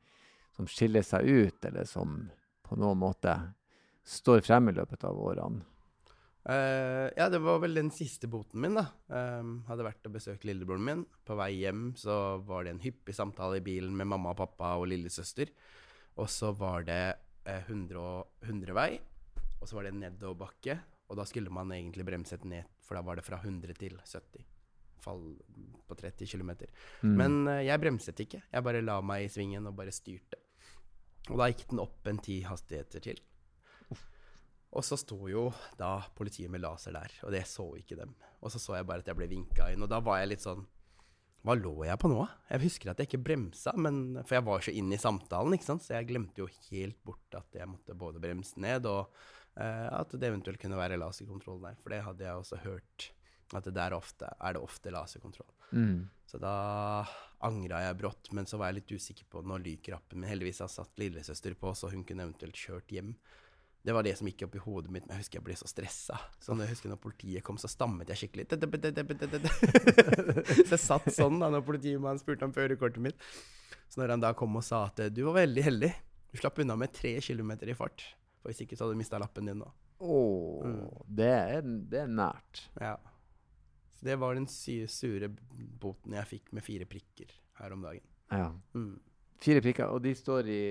[0.56, 2.22] som skiller seg ut, eller som
[2.68, 3.36] på noen måte
[4.10, 5.66] står frem i løpet av årene?
[6.50, 8.88] Uh, ja, det var vel den siste boten min, da.
[9.12, 11.04] Um, hadde vært og besøkt lillebroren min.
[11.28, 14.72] På vei hjem så var det en hyppig samtale i bilen med mamma og pappa
[14.80, 15.52] og lillesøster.
[16.18, 17.29] Og så var det 100 og
[17.68, 18.92] 100-vei,
[19.60, 20.78] og så var det nedoverbakke.
[21.10, 24.46] Og da skulle man egentlig bremset ned, for da var det fra 100 til 70.
[25.02, 25.24] Fall
[25.88, 26.52] på 30 km.
[27.02, 27.16] Mm.
[27.16, 28.44] Men eh, jeg bremset ikke.
[28.52, 30.38] Jeg bare la meg i svingen og bare styrte.
[31.30, 33.22] Og da gikk den opp en ti hastigheter til.
[34.70, 35.48] Og så sto jo
[35.80, 38.12] da politiet med laser der, og det så ikke dem.
[38.40, 40.46] Og så så jeg bare at jeg ble vinka inn, og da var jeg litt
[40.46, 40.62] sånn
[41.46, 42.24] Hva lå jeg på nå?
[42.50, 45.70] Jeg husker at jeg ikke bremsa, men, for jeg var så inn i samtalen, ikke
[45.70, 45.86] sant?
[45.86, 49.08] så jeg glemte jo helt bort at jeg måtte både bremse ned, og
[49.56, 51.80] eh, at det eventuelt kunne være laserkontroll der.
[51.80, 53.10] For det hadde jeg også hørt,
[53.56, 55.52] at det der ofte, er det ofte laserkontroll.
[55.72, 56.10] Mm.
[56.28, 56.54] Så da
[57.48, 60.72] angra jeg brått, men så var jeg litt usikker på når lykrappen min Heldigvis har
[60.74, 63.16] satt lillesøster på, så hun kunne eventuelt kjørt hjem.
[63.86, 65.68] Det var det som gikk opp i hodet mitt, men jeg husker jeg ble så
[65.72, 66.18] stressa.
[66.44, 68.46] Så når jeg husker når politiet kom, så stammet jeg skikkelig.
[70.68, 73.20] Så jeg satt sånn da når politimannen spurte om førerkortet mitt.
[73.90, 75.92] Så når han da kom og sa at du var veldig heldig,
[76.30, 78.04] du slapp unna med tre kilometer i fart.
[78.44, 79.72] For hvis ikke så hadde du mista lappen din nå.
[80.00, 80.84] Åh, Mm.
[81.08, 81.62] det, er,
[81.92, 82.62] det er nært.
[82.80, 82.94] Ja.
[83.96, 85.28] Så det var den sure
[85.80, 88.04] boten jeg fikk med fire prikker her om dagen.
[88.32, 88.52] Ja.
[88.76, 89.00] Mm.
[89.40, 90.62] Fire prikker, og de står i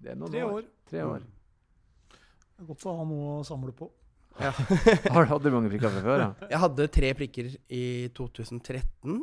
[0.00, 0.66] det er noen Tre år.
[0.90, 1.24] Tre år.
[2.54, 3.90] Det er godt å ha noe å samle på.
[4.38, 4.50] Ja.
[5.14, 6.22] Har Hadde du mange prikker fra før?
[6.22, 6.48] Ja?
[6.52, 7.84] Jeg hadde tre prikker i
[8.14, 9.20] 2013,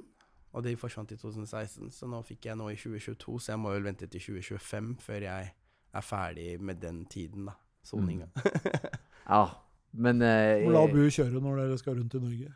[0.51, 1.91] og de forsvant i 2016.
[1.95, 5.27] Så nå fikk jeg nå i 2022, så jeg må vel vente til 2025 før
[5.27, 5.51] jeg
[5.91, 7.57] er ferdig med den tiden, da.
[7.87, 8.27] Soninga.
[9.31, 9.45] ja.
[9.91, 12.51] Men eh, la Bu kjøre når dere skal rundt i Norge.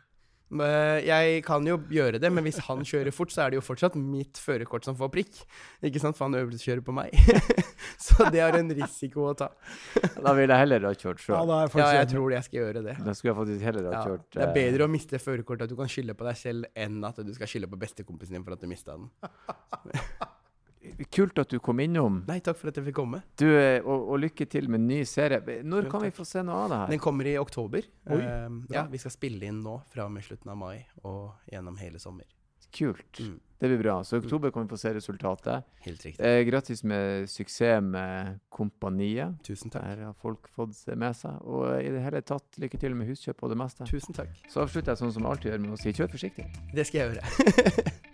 [1.02, 3.96] Jeg kan jo gjøre det, men hvis han kjører fort, så er det jo fortsatt
[3.98, 5.40] mitt førerkort som får prikk.
[5.84, 7.10] Ikke sant, for han øvelseskjører på meg.
[8.06, 9.48] så det er en risiko å ta.
[10.26, 11.52] da ville jeg heller ha kjørt Ja, sjøl.
[11.56, 12.96] er Ja, jeg tror jeg skal gjøre det.
[13.04, 15.66] da skulle jeg faktisk heller ha Ja, kjørt det er eh, bedre å miste førerkortet,
[15.68, 18.44] at du kan skylde på deg selv, enn at du skal skylde på bestekompisen din
[18.46, 19.10] for at du mista den.
[21.10, 22.20] Kult at du kom innom.
[22.28, 23.18] Nei, takk for at jeg fikk komme.
[23.40, 25.40] Du, eh, og, og lykke til med ny serie.
[25.66, 26.92] Når kan vi få se noe av det her?
[26.94, 27.88] Den kommer i oktober.
[28.06, 31.32] Oi, Ehm, ja, vi skal spille inn nå fra og med slutten av mai og
[31.50, 32.28] gjennom hele sommer.
[32.72, 33.20] Kult.
[33.20, 33.40] Mm.
[33.58, 34.04] Det blir bra.
[34.04, 35.64] Så i oktober kan vi få se resultatet.
[35.80, 36.24] Helt riktig.
[36.26, 39.38] Eh, grattis med suksess med Kompaniet.
[39.44, 39.84] Tusen takk.
[39.84, 41.40] Der har folk fått det med seg.
[41.40, 43.88] Og i det hele tatt, lykke til med huskjøp og det meste.
[43.88, 44.34] Tusen takk.
[44.52, 46.50] Så avslutter jeg sånn som jeg alltid gjør, med å si kjør forsiktig.
[46.76, 47.96] Det skal jeg gjøre.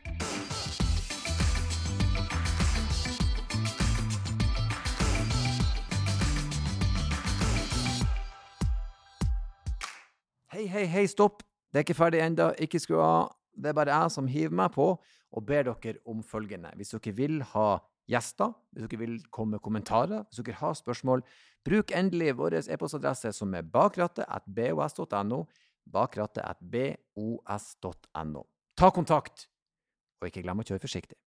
[10.52, 11.40] Hei, hei, hei, stopp!
[11.72, 13.32] Det er ikke ferdig enda, Ikke skru av.
[13.54, 14.86] Det er bare jeg som hiver meg på
[15.32, 16.70] og ber dere om følgende.
[16.76, 17.68] Hvis dere vil ha
[18.10, 21.20] gjester, hvis dere vil komme med kommentarer, hvis dere har spørsmål,
[21.64, 25.40] bruk endelig vår e-postadresse som er bakrattet.bos.no.
[25.92, 28.42] Bakrattet.bos.no.
[28.78, 29.36] Ta kontakt,
[30.20, 31.18] og ikke glem å kjøre forsiktig.